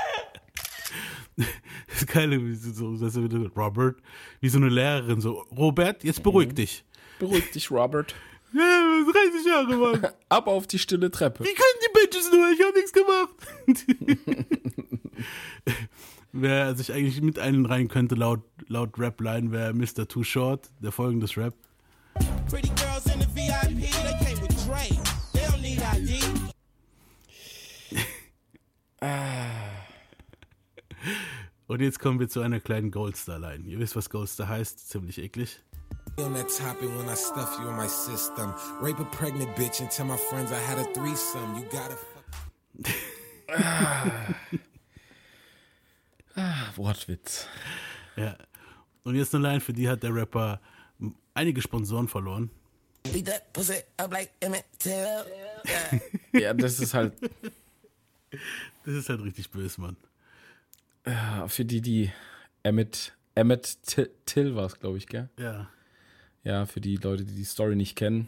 [1.89, 3.95] Das Geile, wie so, dass er wieder, Robert,
[4.41, 6.83] wie so eine Lehrerin, so, Robert, jetzt beruhig dich.
[7.19, 8.13] Beruhig dich, Robert.
[8.53, 10.07] Ja, 30 Jahre, Mann.
[10.29, 11.43] Ab auf die stille Treppe.
[11.43, 12.49] Wie können die Bitches nur?
[12.51, 13.35] Ich hab nichts gemacht.
[16.33, 20.05] Wer sich eigentlich mit einreihen könnte, laut, laut Rap-Line, wäre Mr.
[20.07, 21.53] Too Short, der folgendes Rap.
[22.49, 24.89] Pretty girls in the VIP, they came with Dre.
[25.33, 26.23] They don't need ID.
[31.67, 33.65] Und jetzt kommen wir zu einer kleinen Goldstar-Line.
[33.65, 35.59] Ihr wisst, was Goldstar heißt, ziemlich eklig.
[36.17, 38.51] On that topic when I stuff you in my system.
[38.81, 41.55] Rape a pregnant bitch and tell my friends I had a threesome.
[41.55, 42.25] You gotta fuck.
[46.37, 47.47] Ah, Wortwitz.
[48.15, 48.37] Ja.
[49.03, 50.61] Und jetzt eine Line, für die hat der Rapper
[51.33, 52.51] einige Sponsoren verloren.
[56.33, 57.13] Ja, das ist halt.
[58.85, 59.97] Das ist halt richtig böse, Mann.
[61.05, 62.11] Ja, für die, die
[62.63, 65.29] Emmett, Emmett Till, Till war es, glaube ich, gell?
[65.39, 65.69] Ja.
[66.43, 68.27] Ja, für die Leute, die die Story nicht kennen,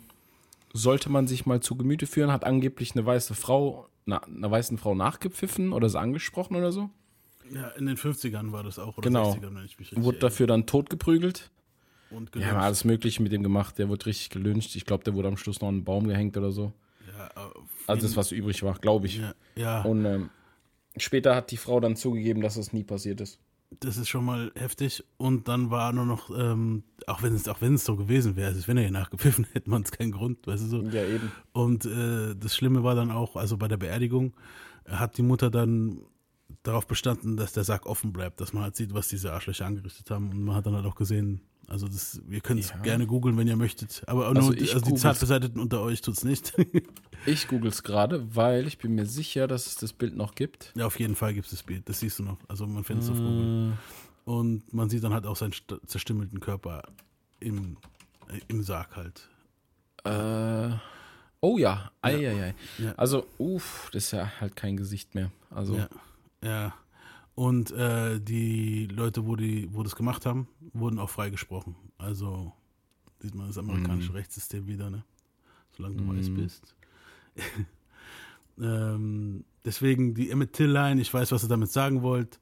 [0.74, 2.32] sollte man sich mal zu Gemüte führen.
[2.32, 6.89] Hat angeblich eine weiße Frau, na, einer weißen Frau nachgepfiffen oder sie angesprochen oder so.
[7.54, 9.32] Ja, in den 50ern war das auch, oder genau.
[9.34, 11.50] 60ern, wenn ich mich richtig Wurde dafür dann totgeprügelt.
[12.12, 12.52] Und Ja, gelünscht.
[12.54, 13.78] haben alles Mögliche mit dem gemacht.
[13.78, 14.76] Der wurde richtig gelünscht.
[14.76, 16.74] Ich glaube, der wurde am Schluss noch an einen Baum gehängt oder so.
[17.18, 17.30] Ja,
[17.88, 19.18] Also das, was übrig war, glaube ich.
[19.20, 19.82] Ja, ja.
[19.84, 20.30] Und ähm,
[20.97, 23.39] später hat die Frau dann zugegeben, dass es nie passiert ist.
[23.82, 25.04] Das ist schon mal heftig.
[25.18, 28.47] Und dann war nur noch, ähm, auch wenn es auch wenn es so gewesen wäre,
[28.50, 30.82] also wenn er hier nachgepfiffen hätte, man es keinen Grund, weißt du so.
[30.89, 31.32] Ja, eben.
[31.52, 34.34] Und äh, das Schlimme war dann auch, also bei der Beerdigung
[34.88, 36.00] hat die Mutter dann
[36.64, 40.10] darauf bestanden, dass der Sack offen bleibt, dass man halt sieht, was diese Arschlöcher angerichtet
[40.12, 40.30] haben.
[40.32, 42.78] Und man hat dann halt auch gesehen, also das, wir können es Ja.
[42.78, 44.02] gerne googeln, wenn ihr möchtet.
[44.08, 44.95] Aber Also nur, also die.
[44.95, 46.54] Zartbeseiteten unter euch tut's nicht.
[47.26, 50.72] Ich google es gerade, weil ich bin mir sicher, dass es das Bild noch gibt.
[50.78, 51.89] Ja, auf jeden Fall gibt es das Bild.
[51.89, 52.38] Das siehst du noch.
[52.47, 53.20] Also man findet es auf Äh.
[53.20, 53.74] Google.
[54.24, 56.82] Und man sieht dann halt auch seinen st- zerstümmelten Körper
[57.41, 57.76] im,
[58.30, 59.28] äh, im Sarg halt.
[60.06, 60.76] Äh,
[61.41, 62.30] oh ja, ei, Ja.
[62.32, 62.56] ei, ei.
[62.78, 62.93] Ja.
[62.95, 65.30] Also, uff, das ist ja halt kein Gesicht mehr.
[65.50, 65.89] Also, Ja.
[66.44, 66.74] Ja.
[67.36, 71.76] Und äh, die Leute, wo, die, wo das gemacht haben, wurden auch freigesprochen.
[71.98, 72.52] Also
[73.20, 74.16] sieht man das amerikanische Mhm.
[74.18, 75.04] Rechtssystem wieder, ne?
[75.72, 76.36] Solange du weiß Mhm.
[76.36, 76.76] bist.
[78.62, 82.40] ähm, deswegen die Emmett Till-Line, ich weiß, was ihr damit sagen wollt.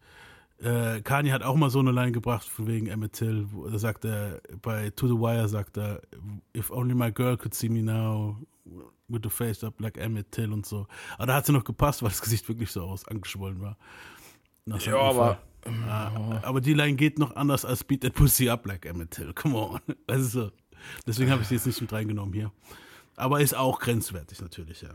[0.60, 3.48] Äh, Kanye hat auch mal so eine Line gebracht von wegen Emmett Till.
[3.52, 6.02] Wo, da sagt er, bei To The Wire sagt er,
[6.56, 8.38] if only my girl could see me now
[9.08, 10.88] with the face up like Emmett Till und so.
[11.18, 13.78] Aber da hat sie noch gepasst, weil das Gesicht wirklich so aus angeschwollen war.
[14.66, 15.40] Nach Ja, aber-
[15.90, 19.34] Ah, aber die Line geht noch anders als Beat That Pussy Up like Emmett Till.
[19.34, 19.80] Come on.
[20.08, 20.52] Also,
[21.06, 22.52] deswegen habe ich sie jetzt nicht mit reingenommen hier.
[23.18, 24.92] Aber ist auch grenzwertig natürlich, ja.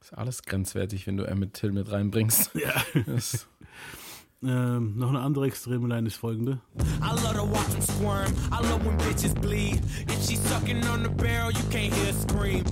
[0.00, 2.50] Ist alles grenzwertig, wenn du Emmett Till mit reinbringst.
[2.54, 2.72] Ja.
[3.06, 3.46] Das,
[4.42, 6.62] Ähm, noch eine andere extreme Line ist folgende.
[7.02, 8.32] I love to watch them squirm.
[8.50, 9.82] I love when bitches bleed.
[10.08, 12.64] If she's sucking on the barrel, you can't hear her scream.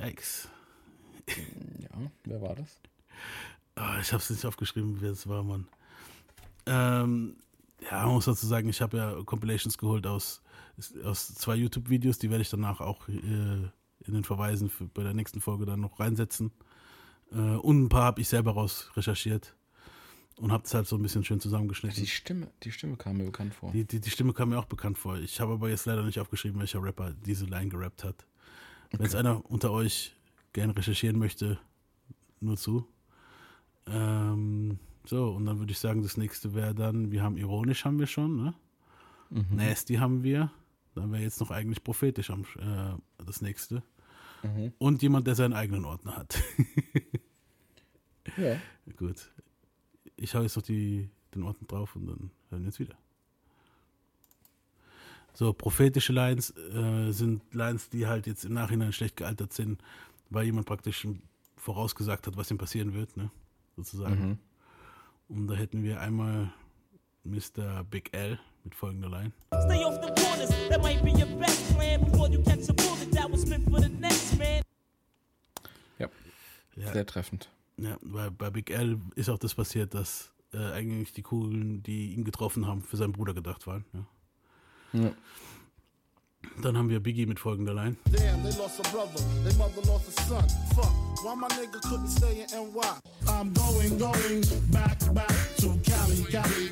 [0.00, 0.48] Yikes.
[1.78, 2.80] ja, wer war das?
[3.74, 5.66] Ah, ich habe es nicht aufgeschrieben, wer es war, Mann.
[6.66, 7.36] Ähm,
[7.82, 10.42] ja, man muss dazu sagen, ich habe ja Compilations geholt aus,
[11.04, 15.14] aus zwei YouTube-Videos, die werde ich danach auch äh, in den Verweisen für, bei der
[15.14, 16.52] nächsten Folge dann noch reinsetzen.
[17.32, 19.54] Äh, und ein paar habe ich selber raus recherchiert
[20.36, 22.02] und habe es halt so ein bisschen schön zusammengeschnitten.
[22.02, 23.72] Die Stimme, die Stimme kam mir bekannt vor.
[23.72, 25.16] Die, die, die Stimme kam mir auch bekannt vor.
[25.18, 28.26] Ich habe aber jetzt leider nicht aufgeschrieben, welcher Rapper diese Line gerappt hat.
[28.90, 30.16] Wenn es einer unter euch
[30.52, 31.58] gern recherchieren möchte,
[32.40, 32.86] nur zu.
[33.86, 37.98] Ähm, so, und dann würde ich sagen, das nächste wäre dann, wir haben ironisch haben
[37.98, 38.54] wir schon, ne?
[39.30, 39.56] Mhm.
[39.56, 40.50] Nasty haben wir.
[40.94, 43.82] Dann wäre jetzt noch eigentlich prophetisch am, äh, das nächste.
[44.42, 44.72] Mhm.
[44.78, 46.42] Und jemand, der seinen eigenen Ordner hat.
[48.36, 48.56] Ja.
[48.96, 49.30] Gut.
[50.16, 52.96] Ich hau jetzt noch die, den Ordner drauf und dann hören wir uns wieder.
[55.32, 59.80] So, prophetische Lines äh, sind Lines, die halt jetzt im Nachhinein schlecht gealtert sind,
[60.28, 61.06] weil jemand praktisch
[61.56, 63.30] vorausgesagt hat, was ihm passieren wird, ne?
[63.76, 64.28] Sozusagen.
[64.28, 64.38] Mhm.
[65.28, 66.52] Und da hätten wir einmal
[67.24, 67.84] Mr.
[67.84, 69.32] Big L mit folgender Line.
[69.64, 70.50] Stay off the corners.
[70.68, 73.80] That might be your best plan before you catch a bullet that was meant for
[73.80, 74.62] the next man.
[75.98, 76.08] Ja.
[76.76, 76.92] Ja.
[76.92, 77.50] Sehr treffend.
[77.76, 82.12] Ja, bei, bei Big L ist auch das passiert, dass äh, eigentlich die Kugeln, die
[82.12, 83.84] ihn getroffen haben, für seinen Bruder gedacht waren.
[83.92, 84.06] Ja.
[84.92, 85.12] Ja.
[86.62, 87.96] Dann haben wir Biggie mit folgender Line.
[88.12, 90.44] Damn, they lost a brother, their mother lost a son.
[90.74, 90.92] Fuck,
[91.24, 92.80] why my nigga couldn't stay in NY?
[93.28, 96.70] I'm going, going back, back to Cali, Cali.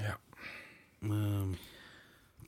[0.00, 0.16] Ja.
[1.02, 1.56] Ähm,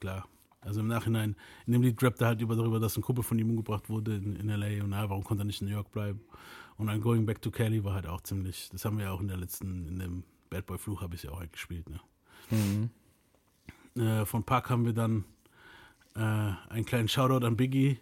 [0.01, 0.27] klar.
[0.63, 1.37] Also im Nachhinein,
[1.67, 4.17] in dem Lied rappt er halt über darüber, dass ein Kumpel von ihm umgebracht wurde
[4.17, 4.83] in, in L.A.
[4.83, 6.21] und na, warum konnte er nicht in New York bleiben?
[6.77, 9.21] Und dann Going Back to Cali war halt auch ziemlich, das haben wir ja auch
[9.21, 12.01] in der letzten, in dem Bad Boy Fluch habe ich ja auch halt gespielt, ne?
[12.51, 12.91] Mhm.
[13.97, 15.25] Äh, von Park haben wir dann
[16.17, 18.01] äh, einen kleinen Shoutout an Biggie,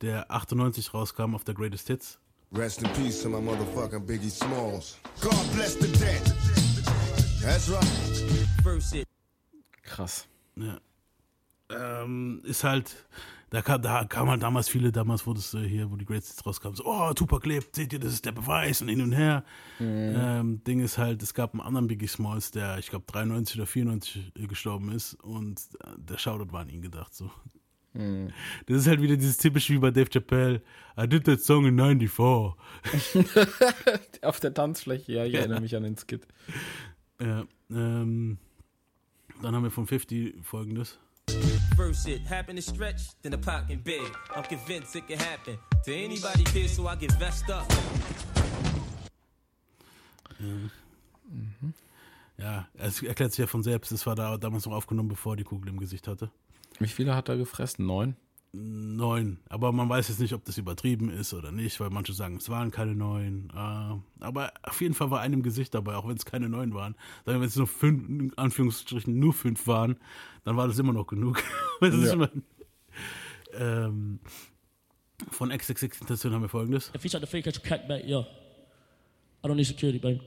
[0.00, 2.18] der 98 rauskam auf der Greatest Hits.
[2.52, 4.98] Rest in peace to my motherfucking Biggie Smalls.
[5.20, 6.20] God bless the dead.
[7.42, 9.06] That's right.
[9.82, 10.26] Krass.
[10.56, 10.80] Ja.
[11.70, 12.96] Ähm, ist halt,
[13.50, 16.32] da kam, da kam halt damals viele, damals wurde es äh, hier, wo die Greatest
[16.32, 19.12] Hits rauskamen, so, oh, Tupac lebt, seht ihr, das ist der Beweis und hin und
[19.12, 19.44] her.
[19.80, 23.66] Ähm, Ding ist halt, es gab einen anderen Biggie Smalls, der, ich glaube, 93 oder
[23.66, 27.30] 94 gestorben ist und äh, der Shoutout war an ihn gedacht, so.
[27.92, 28.30] Mhm.
[28.66, 30.62] Das ist halt wieder dieses typische wie bei Dave Chappelle,
[30.96, 32.54] I did that song in 94.
[34.22, 36.26] Auf der Tanzfläche, ja, ich erinnere mich an den Skit.
[37.20, 38.38] Ja, ähm,
[39.42, 40.98] dann haben wir von 50 folgendes.
[41.76, 44.02] First it happened to stretch, then the pocket big.
[44.34, 47.66] I'm convinced it can happen to anybody here, so I get vexed up.
[52.38, 55.36] Ja, es erklärt sich ja von selbst, es war da damals noch aufgenommen, bevor er
[55.36, 56.30] die Kugel im Gesicht hatte.
[56.78, 57.84] Wie viele hat er gefressen?
[57.86, 58.16] Neun?
[58.52, 59.38] Neun.
[59.48, 62.48] Aber man weiß jetzt nicht, ob das übertrieben ist oder nicht, weil manche sagen, es
[62.48, 63.48] waren keine neun.
[63.54, 66.96] Äh, aber auf jeden Fall war einem Gesicht dabei, auch wenn es keine neun waren.
[67.24, 69.96] Sagen wir, wenn es nur fünf, in Anführungsstrichen nur fünf waren,
[70.42, 71.42] dann war das immer noch genug.
[71.82, 72.28] Ja.
[73.54, 74.20] ähm,
[75.30, 76.92] von XXX Intention haben wir folgendes.
[76.94, 78.26] If you try to fake cut back, yo.
[79.42, 80.20] I don't need security, baby.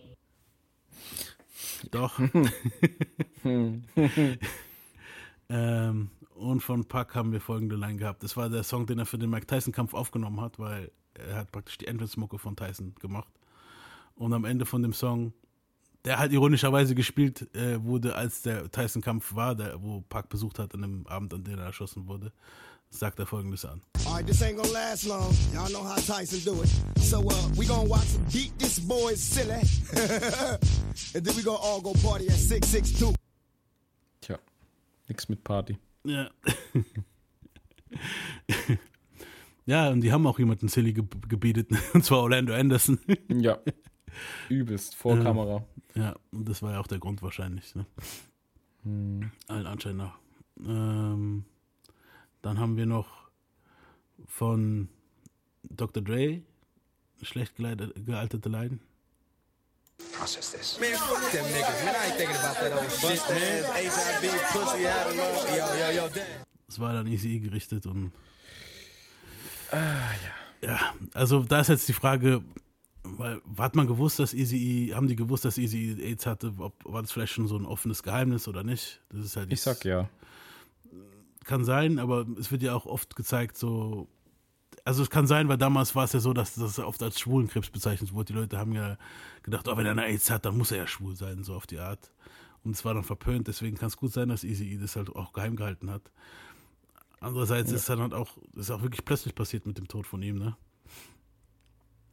[1.92, 2.20] Doch.
[5.50, 6.10] ähm,
[6.44, 8.22] und von Puck haben wir folgende Line gehabt.
[8.22, 11.52] Das war der Song, den er für den Mike Tyson-Kampf aufgenommen hat, weil er hat
[11.52, 13.34] praktisch die Entrance-Mucke von Tyson gemacht.
[14.16, 15.34] Und am Ende von dem Song,
[16.06, 20.74] der halt ironischerweise gespielt äh, wurde, als der Tyson-Kampf war, der, wo Puck besucht hat
[20.76, 22.32] an dem Abend, an dem er erschossen wurde,
[22.90, 23.82] sagt er folgendes an.
[24.06, 25.34] Alright, this ain't gonna last long.
[25.54, 26.70] Y'all know how Tyson do it.
[27.00, 29.62] So uh, we gonna watch him beat this boy silly.
[31.16, 33.16] and then we gonna all go party at 662.
[34.22, 34.38] Tja,
[35.08, 35.78] nix mit Party.
[36.04, 36.30] Ja.
[39.66, 43.00] ja, und die haben auch jemanden silly ge gebietet, und zwar Orlando Anderson.
[43.30, 43.60] Ja.
[44.50, 45.66] Übelst, vor Ähm, Kamera.
[45.96, 47.74] Ja, und das war ja auch der Grund wahrscheinlich.
[47.76, 47.86] Ne?
[48.84, 49.32] Hm.
[49.48, 50.20] Allen Anschein nach.
[50.60, 51.46] Ähm,
[52.42, 53.30] dann haben wir noch
[54.26, 54.90] von
[55.64, 56.04] Dr.
[56.04, 56.42] Dre
[57.22, 58.80] schlecht gealterte Line.
[60.12, 60.80] Process this.
[60.80, 61.86] Man, fuck them niggas.
[61.86, 63.64] Man, I ain't thinking about that old shit, man.
[63.64, 65.50] HIV, pussy, having love.
[65.50, 66.44] Yo, yo, yo, damn.
[66.68, 68.12] Es war dann Easy gerichtet und
[69.72, 70.12] Ah,
[70.62, 70.70] ja.
[70.70, 72.44] ja, also da ist jetzt die Frage,
[73.04, 76.54] weil hat man gewusst, dass Easy haben die gewusst, dass Easy AIDS hatte?
[76.60, 79.02] Ob, war das vielleicht schon so ein offenes Geheimnis oder nicht?
[79.10, 80.10] Das ist halt Ich sag ja.
[81.44, 84.08] kann sein, aber es wird ja auch oft gezeigt, so.
[84.86, 87.70] Also es kann sein, weil damals war es ja so, dass das oft als Schwulenkrebs
[87.70, 88.34] bezeichnet wurde.
[88.34, 88.98] Die Leute haben ja
[89.44, 91.80] gedacht, oh, wenn einer AIDS hat, dann muss er ja schwul sein, so auf die
[91.80, 92.12] Art.
[92.66, 95.32] Und es war dann verpönt, deswegen kann es gut sein, dass Easy das halt auch
[95.34, 96.02] geheim gehalten hat.
[97.22, 97.78] Andererseits Ja.
[97.78, 100.58] ist dann halt auch, ist auch wirklich plötzlich passiert mit dem Tod von ihm, ne?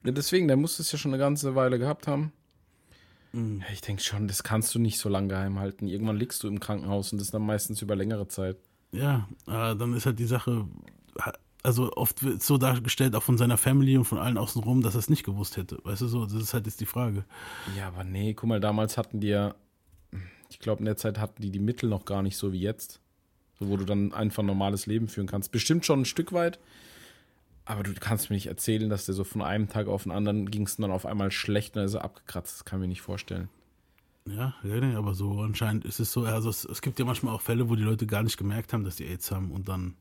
[0.04, 2.32] Ja, deswegen, der muss es ja schon eine ganze Weile gehabt haben.
[3.32, 3.62] Mhm.
[3.72, 5.88] Ich denke schon, das kannst du nicht so lange geheim halten.
[5.88, 8.56] Irgendwann liegst du im Krankenhaus und das dann meistens über längere Zeit.
[8.92, 10.66] Ja, äh, dann ist halt die Sache,
[11.62, 14.94] also oft wird es so dargestellt, auch von seiner Family und von allen außenrum, dass
[14.94, 15.78] er es nicht gewusst hätte.
[15.82, 17.24] Weißt du so, das ist halt jetzt die Frage.
[17.76, 19.54] Ja, aber nee, guck mal, damals hatten die ja,
[20.48, 23.00] ich glaube, in der Zeit hatten die die Mittel noch gar nicht so wie jetzt.
[23.58, 25.52] So, wo du dann einfach ein normales Leben führen kannst.
[25.52, 26.58] Bestimmt schon ein Stück weit.
[27.66, 30.50] Aber du kannst mir nicht erzählen, dass der so von einem Tag auf den anderen
[30.50, 32.54] ging es dann auf einmal schlecht und dann ist er abgekratzt.
[32.54, 33.48] Das kann ich mir nicht vorstellen.
[34.26, 37.34] Ja, ja, nee, aber so anscheinend ist es so, also es, es gibt ja manchmal
[37.34, 39.94] auch Fälle, wo die Leute gar nicht gemerkt haben, dass die AIDS haben und dann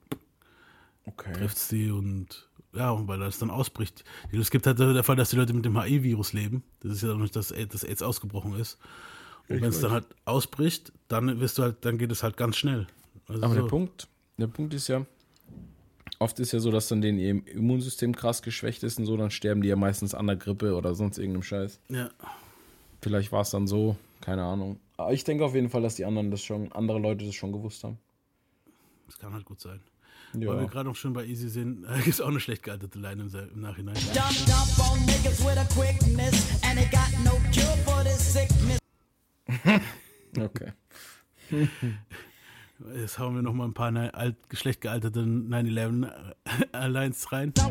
[1.10, 1.34] Okay.
[1.34, 4.04] trifft sie und ja, weil das dann ausbricht.
[4.32, 6.64] Es gibt halt der Fall, dass die Leute mit dem HIV-Virus leben.
[6.82, 8.78] Das ist ja noch nicht, dass AIDS, dass AIDS ausgebrochen ist.
[9.48, 12.58] Und wenn es dann halt ausbricht, dann wirst du halt, dann geht es halt ganz
[12.58, 12.86] schnell.
[13.28, 13.62] Also Aber so.
[13.62, 14.08] der Punkt,
[14.38, 15.06] der Punkt ist ja,
[16.20, 19.32] oft ist ja so, dass dann denen ihr Immunsystem krass geschwächt ist und so, dann
[19.32, 21.80] sterben die ja meistens an der Grippe oder sonst irgendeinem Scheiß.
[21.90, 22.12] Ja.
[23.02, 24.80] Vielleicht war es dann so, keine Ahnung.
[24.98, 27.52] Aber ich denke auf jeden Fall, dass die anderen das schon, andere Leute das schon
[27.52, 27.98] gewusst haben.
[29.08, 29.80] Das kann halt gut sein.
[30.34, 30.50] Ja.
[30.50, 33.24] Weil wir gerade noch schon bei Easy sind, äh, ist auch eine schlecht gealtete Line
[33.24, 33.96] im, im Nachhinein.
[40.38, 40.74] Okay.
[42.96, 46.08] Jetzt hauen wir noch mal ein paar alt, schlecht gealterte 9-11
[46.88, 47.52] Lines rein.
[47.58, 47.70] Now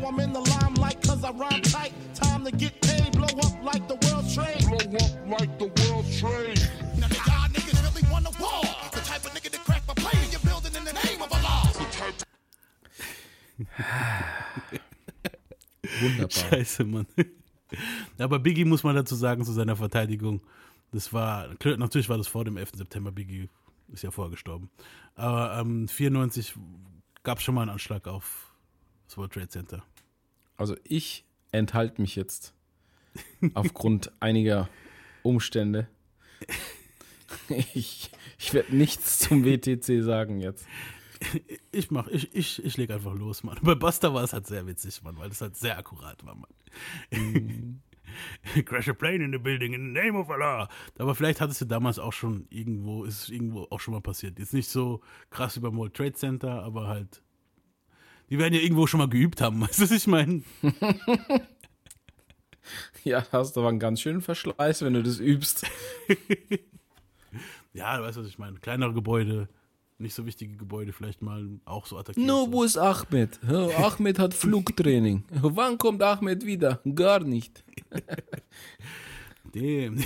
[16.01, 16.29] Wunderbar.
[16.29, 17.07] Scheiße, Mann.
[18.17, 20.41] Aber Biggie muss man dazu sagen, zu seiner Verteidigung.
[20.91, 22.71] Das war, natürlich war das vor dem 11.
[22.75, 23.11] September.
[23.11, 23.49] Biggie
[23.91, 24.69] ist ja vorher gestorben.
[25.15, 26.55] Aber ähm, 94
[27.23, 28.53] gab es schon mal einen Anschlag auf
[29.07, 29.83] das World Trade Center.
[30.57, 32.53] Also ich enthalte mich jetzt
[33.53, 34.69] aufgrund einiger
[35.23, 35.87] Umstände.
[37.49, 40.65] Ich, ich werde nichts zum WTC sagen jetzt.
[41.71, 43.57] Ich mach, ich, ich, ich leg einfach los, Mann.
[43.61, 47.81] Bei Buster war es halt sehr witzig, Mann, weil es halt sehr akkurat war, Mann.
[48.65, 50.69] Crash a plane in the building in the name of Allah.
[50.97, 54.01] Aber vielleicht hat es ja damals auch schon irgendwo, ist es irgendwo auch schon mal
[54.01, 54.39] passiert.
[54.39, 57.21] Jetzt nicht so krass über World Trade Center, aber halt.
[58.29, 60.43] Die werden ja irgendwo schon mal geübt haben, weißt du, was ich meine?
[63.03, 65.65] Ja, hast aber einen ganz schönen Verschleiß, wenn du das übst.
[67.71, 68.59] Ja, du weißt, was ich meine.
[68.59, 69.47] Kleinere Gebäude,
[69.99, 72.25] nicht so wichtige Gebäude, vielleicht mal auch so attackiert.
[72.25, 73.39] No, wo ist Ahmed?
[73.43, 75.25] Ahmed hat Flugtraining.
[75.29, 76.81] Wann kommt Ahmed wieder?
[76.95, 77.63] Gar nicht.
[79.53, 80.03] Dem.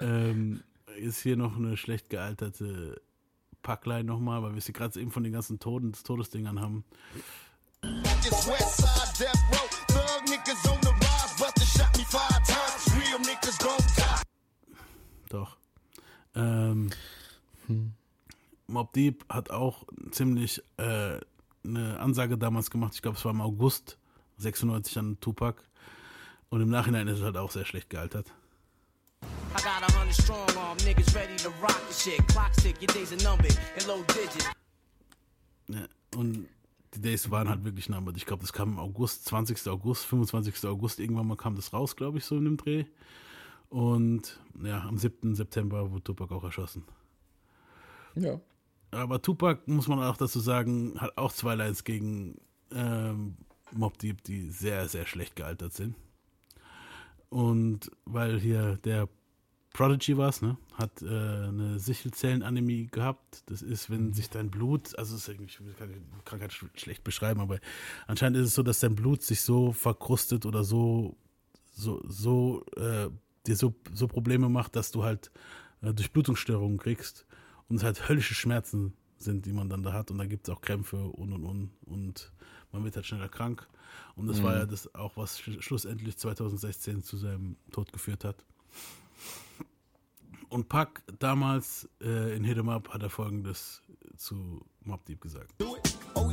[0.00, 0.62] ähm,
[0.98, 3.00] ist hier noch eine schlecht gealterte
[3.62, 6.84] Packline nochmal, weil wir sie gerade eben von den ganzen Toten, Todesdingern haben.
[15.30, 15.56] Doch.
[16.36, 16.90] Ähm,
[18.74, 21.18] Mob Deep hat auch ziemlich äh,
[21.64, 22.92] eine Ansage damals gemacht.
[22.94, 23.98] Ich glaube, es war im August
[24.38, 25.62] 96 an Tupac.
[26.50, 28.32] Und im Nachhinein ist es halt auch sehr schlecht gealtert.
[33.86, 34.34] Numbered.
[35.68, 36.48] Ja, und
[36.94, 39.68] die Days waren halt wirklich aber ich glaube, das kam im August, 20.
[39.68, 40.66] August, 25.
[40.66, 42.84] August, irgendwann mal kam das raus, glaube ich, so in dem Dreh.
[43.68, 45.34] Und ja, am 7.
[45.34, 46.84] September wurde Tupac auch erschossen.
[48.16, 48.40] Ja.
[48.94, 52.40] Aber Tupac, muss man auch dazu sagen, hat auch zwei Lines gegen
[52.72, 53.36] ähm,
[53.72, 55.96] Mob Deep, die sehr, sehr schlecht gealtert sind.
[57.28, 59.08] Und weil hier der
[59.72, 63.42] Prodigy war ne, hat äh, eine Sichelzellenanämie gehabt.
[63.46, 67.02] Das ist, wenn sich dein Blut, also es ist ich kann die Krankheit sch schlecht
[67.02, 67.58] beschreiben, aber
[68.06, 71.16] anscheinend ist es so, dass dein Blut sich so verkrustet oder so,
[71.72, 73.10] so, so, äh,
[73.48, 75.32] dir so, so Probleme macht, dass du halt
[75.82, 77.26] äh, Durchblutungsstörungen kriegst
[77.68, 80.54] und es halt höllische Schmerzen sind, die man dann da hat und da gibt es
[80.54, 82.32] auch Krämpfe und und und und
[82.72, 83.66] man wird halt schneller krank.
[84.16, 84.44] Und das Mhm.
[84.44, 88.44] war ja das auch, was sch schlussendlich 2016 zu seinem Tod geführt hat.
[90.48, 93.82] Und Pac damals äh, in Hit 'em Up hat er folgendes
[94.16, 95.52] zu Mob Deep gesagt.
[95.62, 95.76] Oh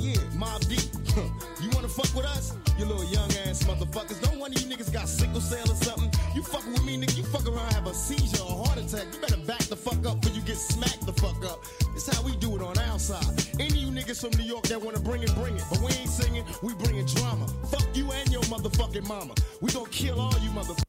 [0.01, 0.89] yeah, Mob Deep.
[1.61, 2.55] you wanna fuck with us?
[2.77, 4.21] You little young ass motherfuckers.
[4.21, 6.09] Don't one of you niggas got sickle cell or something.
[6.35, 7.17] You fucking with me, nigga.
[7.17, 9.05] You fuck around, have a seizure or heart attack.
[9.13, 11.63] You better back the fuck up before you get smacked the fuck up.
[11.95, 13.25] It's how we do it on our side.
[13.59, 15.63] Any of you niggas from New York that wanna bring it, bring it.
[15.69, 17.47] But we ain't singing, we bringing drama.
[17.69, 19.33] Fuck you and your motherfucking mama.
[19.61, 20.83] We gonna kill all you motherfuckers.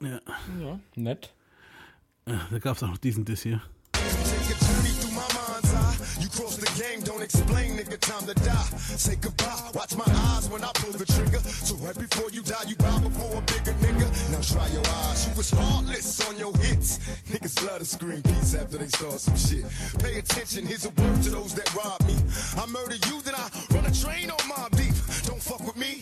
[0.00, 0.20] Ja.
[0.60, 1.32] ja, nett.
[2.26, 3.62] Ja, da gab es auch noch diesen Diss hier.
[6.20, 7.98] You cross the game, don't explain, nigga.
[8.00, 8.68] Time to die.
[8.96, 9.70] Say goodbye.
[9.74, 11.40] Watch my eyes when I pull the trigger.
[11.40, 14.06] So right before you die, you bow before a bigger nigga.
[14.32, 15.28] Now try your eyes.
[15.28, 16.98] You was heartless on your hits.
[17.30, 19.64] Niggas love to scream peace after they start some shit.
[20.00, 20.66] Pay attention.
[20.66, 22.16] Here's a word to those that rob me.
[22.56, 24.94] I murder you, then I run a train on my deep.
[25.24, 26.01] Don't fuck with me,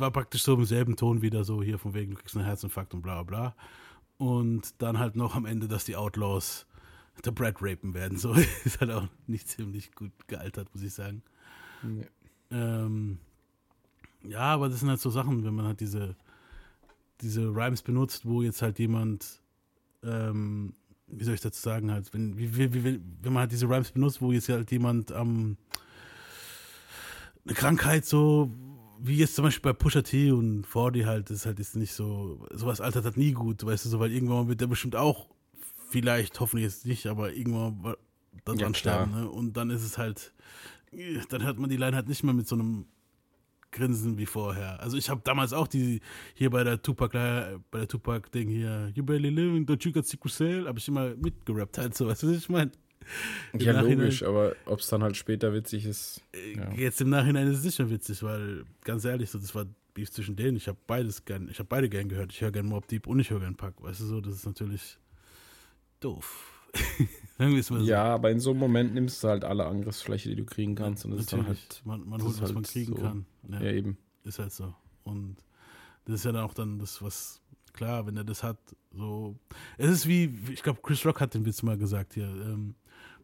[0.00, 2.94] war praktisch so im selben Ton wieder so hier von wegen, du kriegst einen Herzinfarkt
[2.94, 3.54] und bla bla.
[4.18, 6.66] Und dann halt noch am Ende, dass die Outlaws
[7.24, 8.18] der Brad rapen werden.
[8.18, 8.32] So
[8.64, 11.22] ist halt auch nicht ziemlich gut gealtert, muss ich sagen.
[11.82, 12.06] Nee.
[12.50, 13.18] Ähm,
[14.22, 16.16] ja, aber das sind halt so Sachen, wenn man halt diese,
[17.20, 19.40] diese Rhymes benutzt, wo jetzt halt jemand,
[20.02, 20.74] ähm,
[21.06, 23.92] wie soll ich dazu sagen, halt, wenn, wie, wie, wie, wenn man halt diese Rhymes
[23.92, 25.56] benutzt, wo jetzt halt jemand am
[27.44, 28.50] eine Krankheit so,
[29.00, 32.46] wie jetzt zum Beispiel bei Pusha T und 40 halt, ist halt jetzt nicht so,
[32.52, 35.28] sowas altert halt nie gut, weißt du, so, weil irgendwann wird der bestimmt auch,
[35.88, 37.94] vielleicht, hoffentlich jetzt nicht, aber irgendwann
[38.44, 39.30] daran Ja, sterben, ne?
[39.30, 40.32] Und dann ist es halt,
[41.28, 42.86] dann hört man die Line halt nicht mehr mit so einem
[43.72, 44.80] Grinsen wie vorher.
[44.80, 46.00] Also ich habe damals auch die,
[46.34, 47.12] hier bei der Tupac,
[47.70, 51.14] bei der Tupac-Ding hier, You barely living, don't you got secret sale, habe ich immer
[51.16, 52.70] mitgerappt halt so, weißt du, was ich meine?
[53.58, 56.20] Ja, logisch, aber ob es dann halt später witzig ist.
[56.56, 56.72] Ja.
[56.72, 60.36] Jetzt im Nachhinein ist es sicher witzig, weil ganz ehrlich, so das war Beef zwischen
[60.36, 60.56] denen.
[60.56, 62.32] Ich habe beides gern, ich habe beide gern gehört.
[62.32, 63.82] Ich höre gern Mob Deep und ich höre gern Pack.
[63.82, 64.98] Weißt du so, das ist natürlich
[66.00, 66.52] doof.
[67.38, 67.76] So.
[67.76, 71.04] Ja, aber in so einem Moment nimmst du halt alle Angriffsfläche, die du kriegen kannst.
[71.04, 71.60] Und das ist dann Natürlich.
[71.68, 71.82] halt.
[71.84, 73.02] man, man holt, ist was halt man kriegen so.
[73.02, 73.26] kann.
[73.50, 73.98] Ja, eben.
[74.24, 74.74] Ist halt so.
[75.04, 75.36] Und
[76.06, 77.42] das ist ja dann auch dann das, was,
[77.74, 78.56] klar, wenn er das hat,
[78.90, 79.36] so.
[79.76, 82.24] Es ist wie, ich glaube, Chris Rock hat den Witz mal gesagt hier.
[82.24, 82.74] Ähm,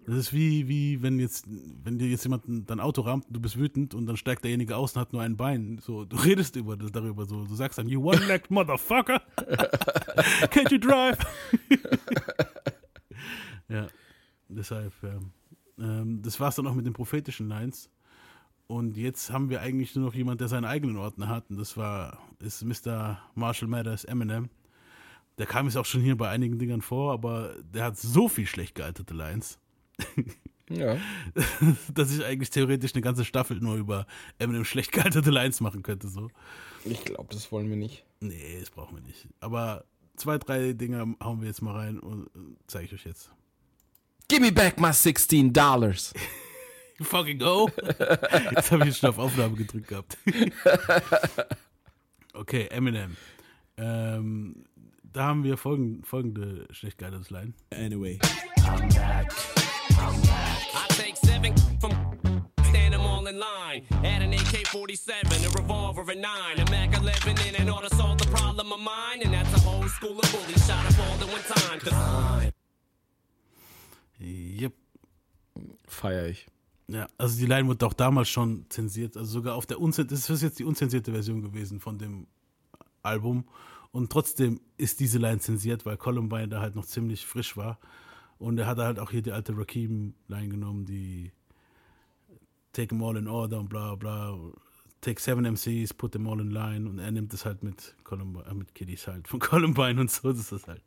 [0.06, 3.56] das ist wie, wie wenn jetzt, wenn dir jetzt jemand dein Auto rammt, du bist
[3.56, 5.78] wütend und dann steigt derjenige aus und hat nur ein Bein.
[5.80, 7.44] So, du redest über darüber so.
[7.44, 9.22] Du sagst dann, you one-legged motherfucker.
[10.50, 11.18] Can't you drive?
[13.68, 13.86] ja,
[14.48, 15.18] deshalb, ja.
[15.78, 17.88] Ähm, das war's dann auch mit den prophetischen Lines.
[18.66, 21.48] Und jetzt haben wir eigentlich nur noch jemand, der seinen eigenen Ordner hat.
[21.50, 23.20] Und das war, ist Mr.
[23.34, 24.48] Marshall Mathers Eminem.
[25.38, 28.46] Der kam jetzt auch schon hier bei einigen Dingern vor, aber der hat so viel
[28.46, 29.58] schlecht gealterte Lines.
[30.70, 30.96] Ja.
[31.94, 34.06] Dass ich eigentlich theoretisch eine ganze Staffel nur über
[34.38, 36.08] Eminem schlecht gealterte Lines machen könnte.
[36.08, 36.30] So.
[36.84, 38.04] Ich glaube, das wollen wir nicht.
[38.20, 39.26] Nee, das brauchen wir nicht.
[39.40, 39.84] Aber
[40.16, 42.30] zwei, drei Dinger hauen wir jetzt mal rein und
[42.66, 43.30] zeige ich euch jetzt.
[44.28, 46.14] Give me back my 16 dollars.
[46.98, 47.68] You fucking go.
[48.54, 50.16] Jetzt habe ich schon auf Aufnahme gedrückt gehabt.
[52.32, 53.16] Okay, Eminem.
[53.76, 54.64] Ähm,
[55.02, 57.52] da haben wir folgende, folgende schlecht gealterte Line.
[57.70, 58.18] Anyway.
[58.64, 59.32] I'm back.
[59.98, 61.92] I take seven from
[62.64, 63.84] stand them all in line.
[64.04, 68.26] Add an AK-47, a revolver, a nine, a Mac 11, and an order solve the
[68.26, 69.22] problem of mine.
[69.22, 71.80] And that's a whole school of bullies shot up all in one time.
[71.80, 72.52] Cause
[74.18, 74.72] Yep.
[75.86, 76.46] Feier ich.
[76.88, 79.16] Ja, also die Line wurde auch damals schon zensiert.
[79.16, 82.26] Also sogar auf der unzensierte, das ist jetzt die unzensierte Version gewesen von dem
[83.02, 83.44] Album.
[83.90, 87.78] Und trotzdem ist diese Line zensiert, weil Columbine da halt noch ziemlich frisch war.
[88.42, 91.30] Und er hat halt auch hier die alte Rakim-Line genommen, die
[92.72, 94.36] Take them all in order und bla bla.
[95.00, 96.88] Take seven MCs, put them all in line.
[96.88, 100.32] Und er nimmt es halt mit Columbine, äh, mit Kiddies halt von Columbine und so.
[100.32, 100.82] Das ist halt.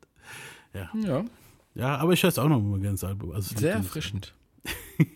[0.74, 0.90] Ja.
[0.94, 1.24] Ja.
[1.74, 3.32] Ja, aber ich höre es auch noch mal gerne das Album.
[3.32, 4.34] Also Sehr erfrischend.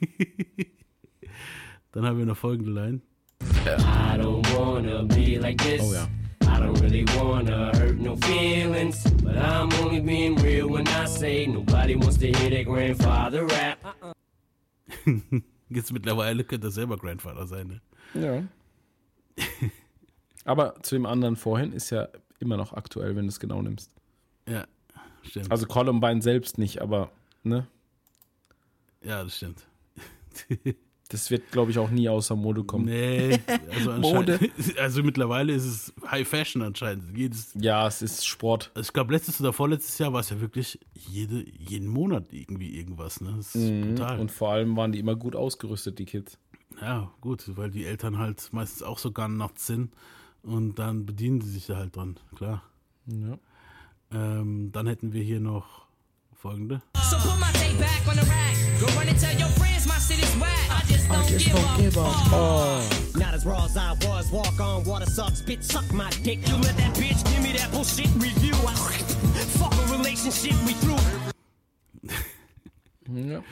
[1.93, 3.01] Dann haben wir noch folgende Line.
[3.43, 5.83] I don't wanna be like this.
[5.83, 6.07] Oh ja.
[6.61, 9.03] I don't really wanna hurt no feelings.
[9.23, 13.79] But I'm only being real when I say nobody wants to hear that grandfather rap.
[15.71, 17.81] Jetzt mittlerweile könnte er selber Grandfather sein, ne?
[18.15, 18.43] Ja.
[20.45, 22.09] Aber zu dem anderen vorhin ist ja
[22.41, 23.91] immer noch aktuell, wenn du es genau nimmst.
[24.49, 24.67] Ja,
[25.23, 25.51] stimmt.
[25.51, 27.11] Also Columbine selbst nicht, aber
[27.43, 27.67] ne?
[29.03, 29.67] ja, das stimmt.
[31.11, 32.85] Das wird, glaube ich, auch nie außer Mode kommen.
[32.87, 33.41] Nee,
[33.75, 34.39] also, Mode.
[34.79, 37.17] also mittlerweile ist es High Fashion anscheinend.
[37.19, 38.71] Jedes, Ja, es ist Sport.
[38.75, 42.79] also ich glaube, letztes oder vorletztes Jahr war es ja wirklich jede, jeden Monat irgendwie
[42.79, 43.21] irgendwas.
[43.21, 43.35] Ne?
[43.37, 43.89] Das ist Mhm.
[43.97, 44.21] brutal.
[44.21, 46.39] Und vor allem waren die immer gut ausgerüstet, die Kids.
[46.81, 49.93] Ja, gut, weil die Eltern halt meistens auch so nachts sind
[50.43, 52.63] und dann bedienen sie sich da halt dran, klar.
[53.07, 53.39] Ja.
[54.13, 55.87] Ähm, dann hätten wir hier noch
[56.41, 56.81] folgende.
[57.11, 58.57] So put my tape back on the rack.
[58.81, 60.67] Go run and tell your friends my shit is whack.
[60.71, 61.29] I just don't,
[61.79, 62.33] give, fuck.
[62.33, 62.89] Oh.
[63.15, 64.31] Not as raw as I was.
[64.33, 66.39] Walk on, water sucks, bitch, suck my dick.
[66.49, 68.55] You let that bitch give me that bullshit review.
[68.67, 68.75] I
[69.61, 70.99] fuck a relationship we through.
[73.13, 73.43] Ja.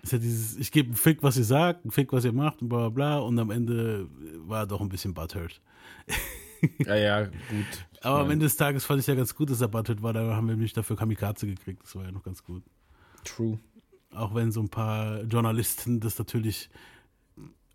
[0.00, 2.62] Ist ja dieses, ich gebe einen Fick, was ihr sagt, einen Fick, was ihr macht
[2.62, 4.06] und bla bla bla und am Ende
[4.46, 5.60] war er doch ein bisschen butthurt.
[6.78, 7.86] Ja, ja, gut.
[8.02, 10.34] Aber am Ende des Tages fand ich ja ganz gut, dass er butthurt war, da
[10.34, 12.62] haben wir nämlich dafür Kamikaze gekriegt, das war ja noch ganz gut.
[13.24, 13.58] True.
[14.14, 16.70] Auch wenn so ein paar Journalisten das natürlich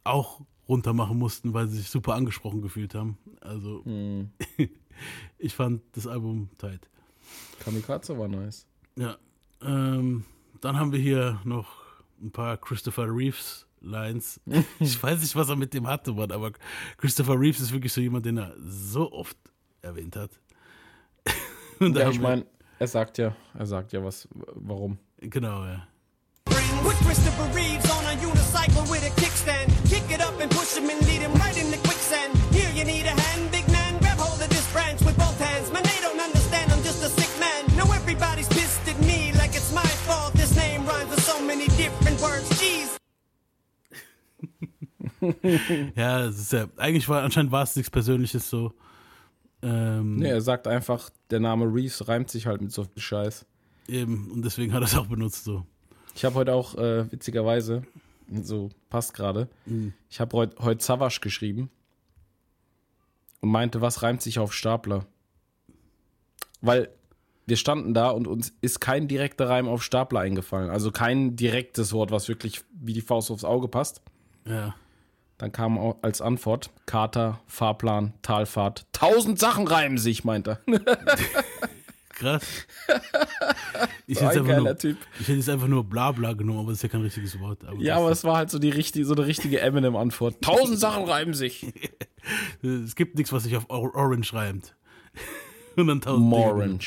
[0.03, 3.17] auch runter machen mussten, weil sie sich super angesprochen gefühlt haben.
[3.41, 4.31] Also Hm.
[5.37, 6.87] ich fand das Album tight.
[7.59, 8.65] Kamikaze war nice.
[8.95, 9.17] Ja.
[9.61, 10.25] Ähm,
[10.61, 11.83] dann haben wir hier noch
[12.21, 14.39] ein paar Christopher Reeves Lines.
[14.79, 16.51] Ich weiß nicht, was er mit dem hatte, Mann, aber
[16.97, 19.37] Christopher Reeves ist wirklich so jemand, den er so oft
[19.81, 20.31] erwähnt hat.
[21.79, 22.45] Und Ja, ich meine,
[22.79, 24.97] er sagt ja, er sagt ja was, warum.
[25.19, 25.87] Genau, ja.
[26.83, 29.71] With Christopher Reeves on a unicycle with a kickstand.
[29.89, 32.35] Kick it up and push him and lead him right in the quicksand.
[32.51, 33.97] Here you need a hand, big man.
[33.99, 35.71] Grab hold of this branch with both hands.
[35.71, 37.77] Man, they don't understand, I'm just a sick man.
[37.77, 40.33] Now everybody's pissed at me like it's my fault.
[40.33, 42.49] This name rhymes with so many different words.
[42.59, 42.97] Jeez.
[45.95, 48.73] ja, ja, eigentlich war, anscheinend war es nichts Persönliches so.
[49.61, 53.45] Ähm, Nee, er sagt einfach, der Name Reeves reimt sich halt mit so viel Scheiß.
[53.87, 55.65] Eben, und deswegen hat er es auch benutzt so.
[56.15, 57.83] Ich habe heute auch, äh, witzigerweise,
[58.41, 59.93] so passt gerade, Mhm.
[60.09, 61.69] ich habe heute heut Savage geschrieben
[63.41, 65.05] und meinte, was reimt sich auf Stapler?
[66.61, 66.89] Weil
[67.45, 70.69] wir standen da und uns ist kein direkter Reim auf Stapler eingefallen.
[70.69, 74.01] Also kein direktes Wort, was wirklich wie die Faust aufs Auge passt.
[74.47, 74.75] Ja.
[75.43, 78.85] Dann kam au- als Antwort Kater, Fahrplan, Talfahrt.
[78.93, 80.61] Tausend Sachen reimen sich, meint er.
[82.09, 82.65] Krass.
[84.07, 84.97] Ich So hätte, ein jetzt einfach nur, Typ.
[85.19, 87.63] ich hätte jetzt einfach nur Blabla genommen, aber das ist ja kein richtiges Wort.
[87.65, 90.41] Aber Ja, aber es war halt so, die richtige, so eine richtige Eminem-Antwort.
[90.41, 91.73] Tausend Sachen reimen sich.
[92.61, 94.75] es gibt nichts, was sich auf Or Orange reimt.
[95.75, 96.79] Und dann tausend Dinge.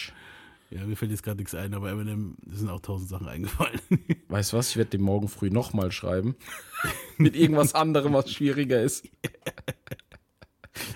[0.70, 3.80] Ja, mir fällt jetzt gerade nichts ein, aber Eminem sind auch tausend Sachen eingefallen.
[4.28, 4.70] Weißt du was?
[4.70, 6.34] Ich werde dem morgen früh nochmal schreiben.
[7.18, 9.08] Mit irgendwas anderem, was schwieriger ist.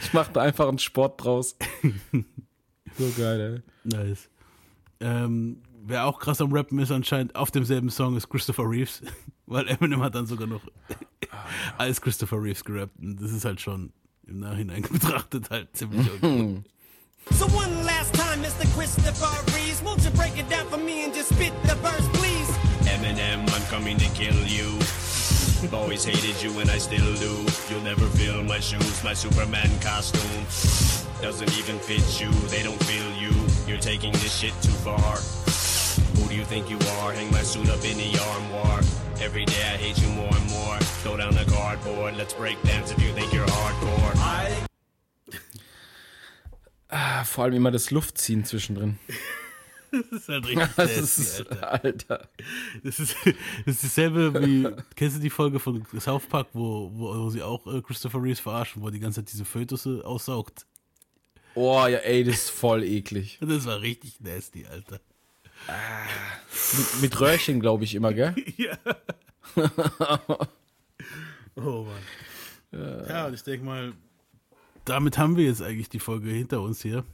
[0.02, 1.56] Ich mache da einfach einen Sport draus.
[2.98, 3.98] So geil, ey.
[3.98, 4.28] Nice.
[4.98, 9.02] Ähm, wer auch krass am Rappen ist anscheinend auf demselben Song ist Christopher Reeves,
[9.46, 10.60] weil Eminem hat dann sogar noch
[11.78, 12.98] als Christopher Reeves gerappt.
[12.98, 13.92] Und das ist halt schon
[14.26, 16.62] im Nachhinein betrachtet halt ziemlich okay.
[17.30, 18.66] So one last time, Mr.
[18.76, 19.49] Christopher
[24.20, 24.68] kill you.
[25.72, 27.32] Always hated you and I still do.
[27.68, 30.44] You'll never fill my shoes, my Superman costume.
[31.22, 33.32] Doesn't even fit you, they don't feel you.
[33.66, 35.16] You're taking this shit too far.
[36.16, 37.12] Who do you think you are?
[37.12, 38.80] Hang my suit up in the armoire.
[39.22, 40.76] Every day I hate you more and more.
[41.02, 44.10] Throw down the cardboard, let's break dance if you think you're hardcore.
[46.92, 48.98] Ah, vor allem immer das Luftziehen zwischendrin.
[49.91, 51.84] Das ist halt richtig Das nasty, ist, Alter.
[51.84, 52.28] Alter.
[52.82, 57.28] Das ist, das ist dasselbe wie, kennst du die Folge von South Park, wo, wo,
[57.30, 60.66] sie auch äh, Christopher Reeves verarschen, wo er die ganze Zeit diese Fötusse aussaugt?
[61.55, 63.38] Oh ja, ey, das ist voll eklig.
[63.47, 65.01] Das war richtig nasty, Alter.
[66.72, 68.34] Mit, mit Röhrchen, glaube ich, immer, gell?
[68.57, 68.78] Ja.
[71.57, 73.07] Oh Mann.
[73.09, 73.93] Ja, und ich denke mal,
[74.84, 77.05] damit haben wir jetzt eigentlich die Folge hinter uns hier.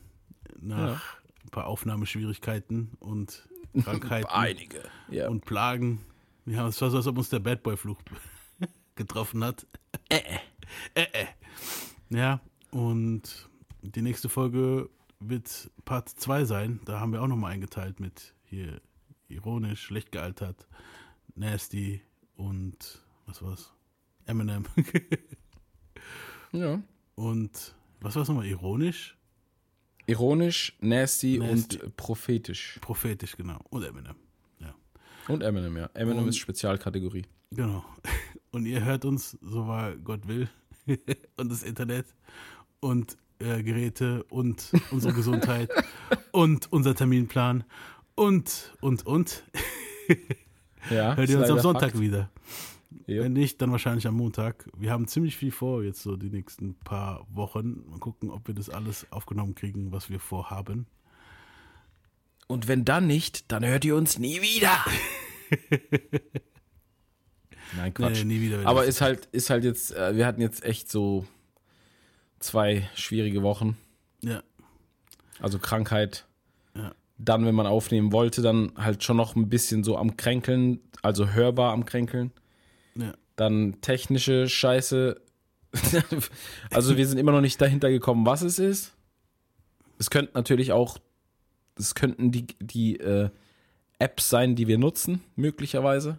[0.60, 1.00] Nach Ja.
[1.46, 3.48] Ein paar Aufnahmeschwierigkeiten und
[3.82, 4.28] Krankheiten.
[4.28, 5.28] Einige, ja.
[5.28, 6.00] Und Plagen.
[6.44, 8.00] Ja, es war so, als ob uns der Bad Boy-Fluch
[8.94, 9.66] getroffen hat.
[10.08, 10.20] Äh,
[10.94, 11.26] äh, äh.
[12.10, 12.40] Ja,
[12.70, 13.48] und
[13.82, 14.88] die nächste Folge
[15.18, 16.80] wird Part 2 sein.
[16.84, 18.80] Da haben wir auch nochmal eingeteilt mit hier
[19.28, 20.68] ironisch, schlecht gealtert,
[21.34, 22.02] nasty
[22.36, 23.72] und was war's?
[24.26, 24.64] Eminem.
[26.52, 26.80] Ja.
[27.16, 28.46] Und was war's nochmal?
[28.46, 29.15] Ironisch?
[30.06, 31.78] Ironisch, nasty, Nasty.
[31.80, 32.78] und prophetisch.
[32.80, 33.58] Prophetisch, genau.
[33.70, 34.14] Und Eminem.
[34.60, 34.74] Ja.
[35.28, 35.90] Und Eminem, ja.
[35.94, 37.24] Eminem Und- ist Spezialkategorie.
[37.50, 37.84] Genau.
[38.50, 40.48] Und ihr hört uns, so war Gott will,
[41.36, 42.06] und das Internet.
[42.80, 45.70] Und äh, Geräte und unsere Gesundheit
[46.32, 47.64] und unser Terminplan
[48.14, 49.44] und, und, und.
[50.90, 52.00] Ja, Hört ihr uns am Sonntag Fakt.
[52.00, 52.30] wieder.
[53.06, 54.68] Wenn nicht, dann wahrscheinlich am Montag.
[54.76, 57.84] Wir haben ziemlich viel vor jetzt so die nächsten paar Wochen.
[57.88, 60.86] Mal gucken, ob wir das alles aufgenommen kriegen, was wir vorhaben.
[62.46, 64.84] Und wenn dann nicht, dann hört ihr uns nie wieder.
[67.76, 68.18] Nein, Quatsch.
[68.18, 71.26] Nee, nie wieder Aber ist halt, ist halt jetzt, äh, wir hatten jetzt echt so
[72.38, 73.76] zwei schwierige Wochen.
[74.22, 74.42] Ja.
[75.40, 76.26] Also Krankheit.
[76.74, 76.94] Ja.
[77.18, 81.30] Dann, wenn man aufnehmen wollte, dann halt schon noch ein bisschen so am Kränkeln, also
[81.30, 82.32] hörbar am Kränkeln.
[82.96, 83.14] Ja.
[83.36, 85.20] Dann technische Scheiße.
[86.70, 88.94] also wir sind immer noch nicht dahinter gekommen, was es ist.
[89.98, 90.98] Es könnten natürlich auch,
[91.78, 93.30] es könnten die, die äh,
[93.98, 96.18] Apps sein, die wir nutzen, möglicherweise.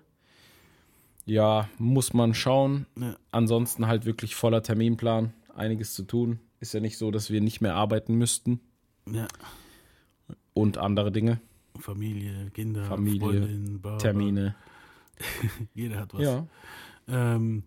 [1.25, 2.85] Ja, muss man schauen.
[2.99, 3.15] Ja.
[3.31, 6.39] Ansonsten halt wirklich voller Terminplan, einiges zu tun.
[6.59, 8.61] Ist ja nicht so, dass wir nicht mehr arbeiten müssten.
[9.11, 9.27] Ja.
[10.53, 11.39] Und andere Dinge.
[11.77, 13.81] Familie, Kinder, Familie, Freundin.
[13.99, 14.55] Termine.
[15.73, 16.21] Jeder hat was.
[16.21, 16.47] Ja.
[17.07, 17.63] Ähm,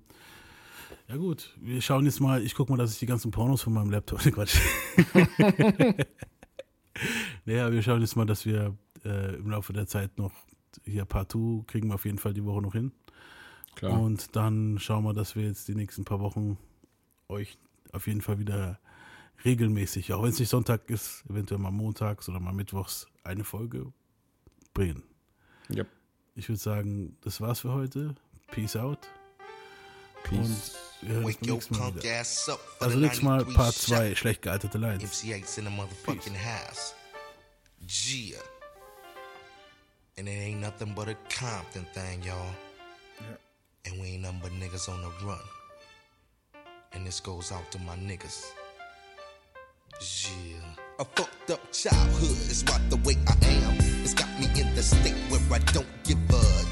[1.08, 3.72] ja gut, wir schauen jetzt mal, ich gucke mal, dass ich die ganzen Pornos von
[3.72, 4.58] meinem Laptop, ne, Quatsch.
[7.44, 10.32] naja, wir schauen jetzt mal, dass wir äh, im Laufe der Zeit noch
[10.84, 12.92] hier Partout kriegen wir auf jeden Fall die Woche noch hin.
[13.74, 14.00] Klar.
[14.00, 16.58] Und dann schauen wir, dass wir jetzt die nächsten paar Wochen
[17.28, 17.58] euch
[17.92, 18.78] auf jeden Fall wieder
[19.44, 23.92] regelmäßig, auch wenn es nicht Sonntag ist, eventuell mal montags oder mal mittwochs eine Folge
[24.74, 25.02] bringen.
[25.68, 25.84] Ja.
[26.40, 28.14] Ich würde sagen, das war's für heute.
[28.50, 28.98] Peace out.
[30.24, 30.38] Peace.
[30.38, 30.72] Und
[31.02, 32.26] wir hören uns beim Mal wieder.
[32.80, 33.96] Also nächstes Mal 93 Part shot.
[33.98, 35.04] 2, schlecht gealterte Lines.
[35.04, 36.94] MC8's in the motherfucking house.
[37.86, 38.38] Gia.
[40.16, 42.54] And it ain't nothing but a Compton thing, y'all.
[43.84, 45.38] And we ain't nothing but niggas on the run.
[46.92, 48.46] And this goes out to my niggas.
[50.00, 50.89] Yeah.
[51.00, 53.74] A fucked up childhood is right the way I am.
[54.04, 56.69] It's got me in the state where I don't give a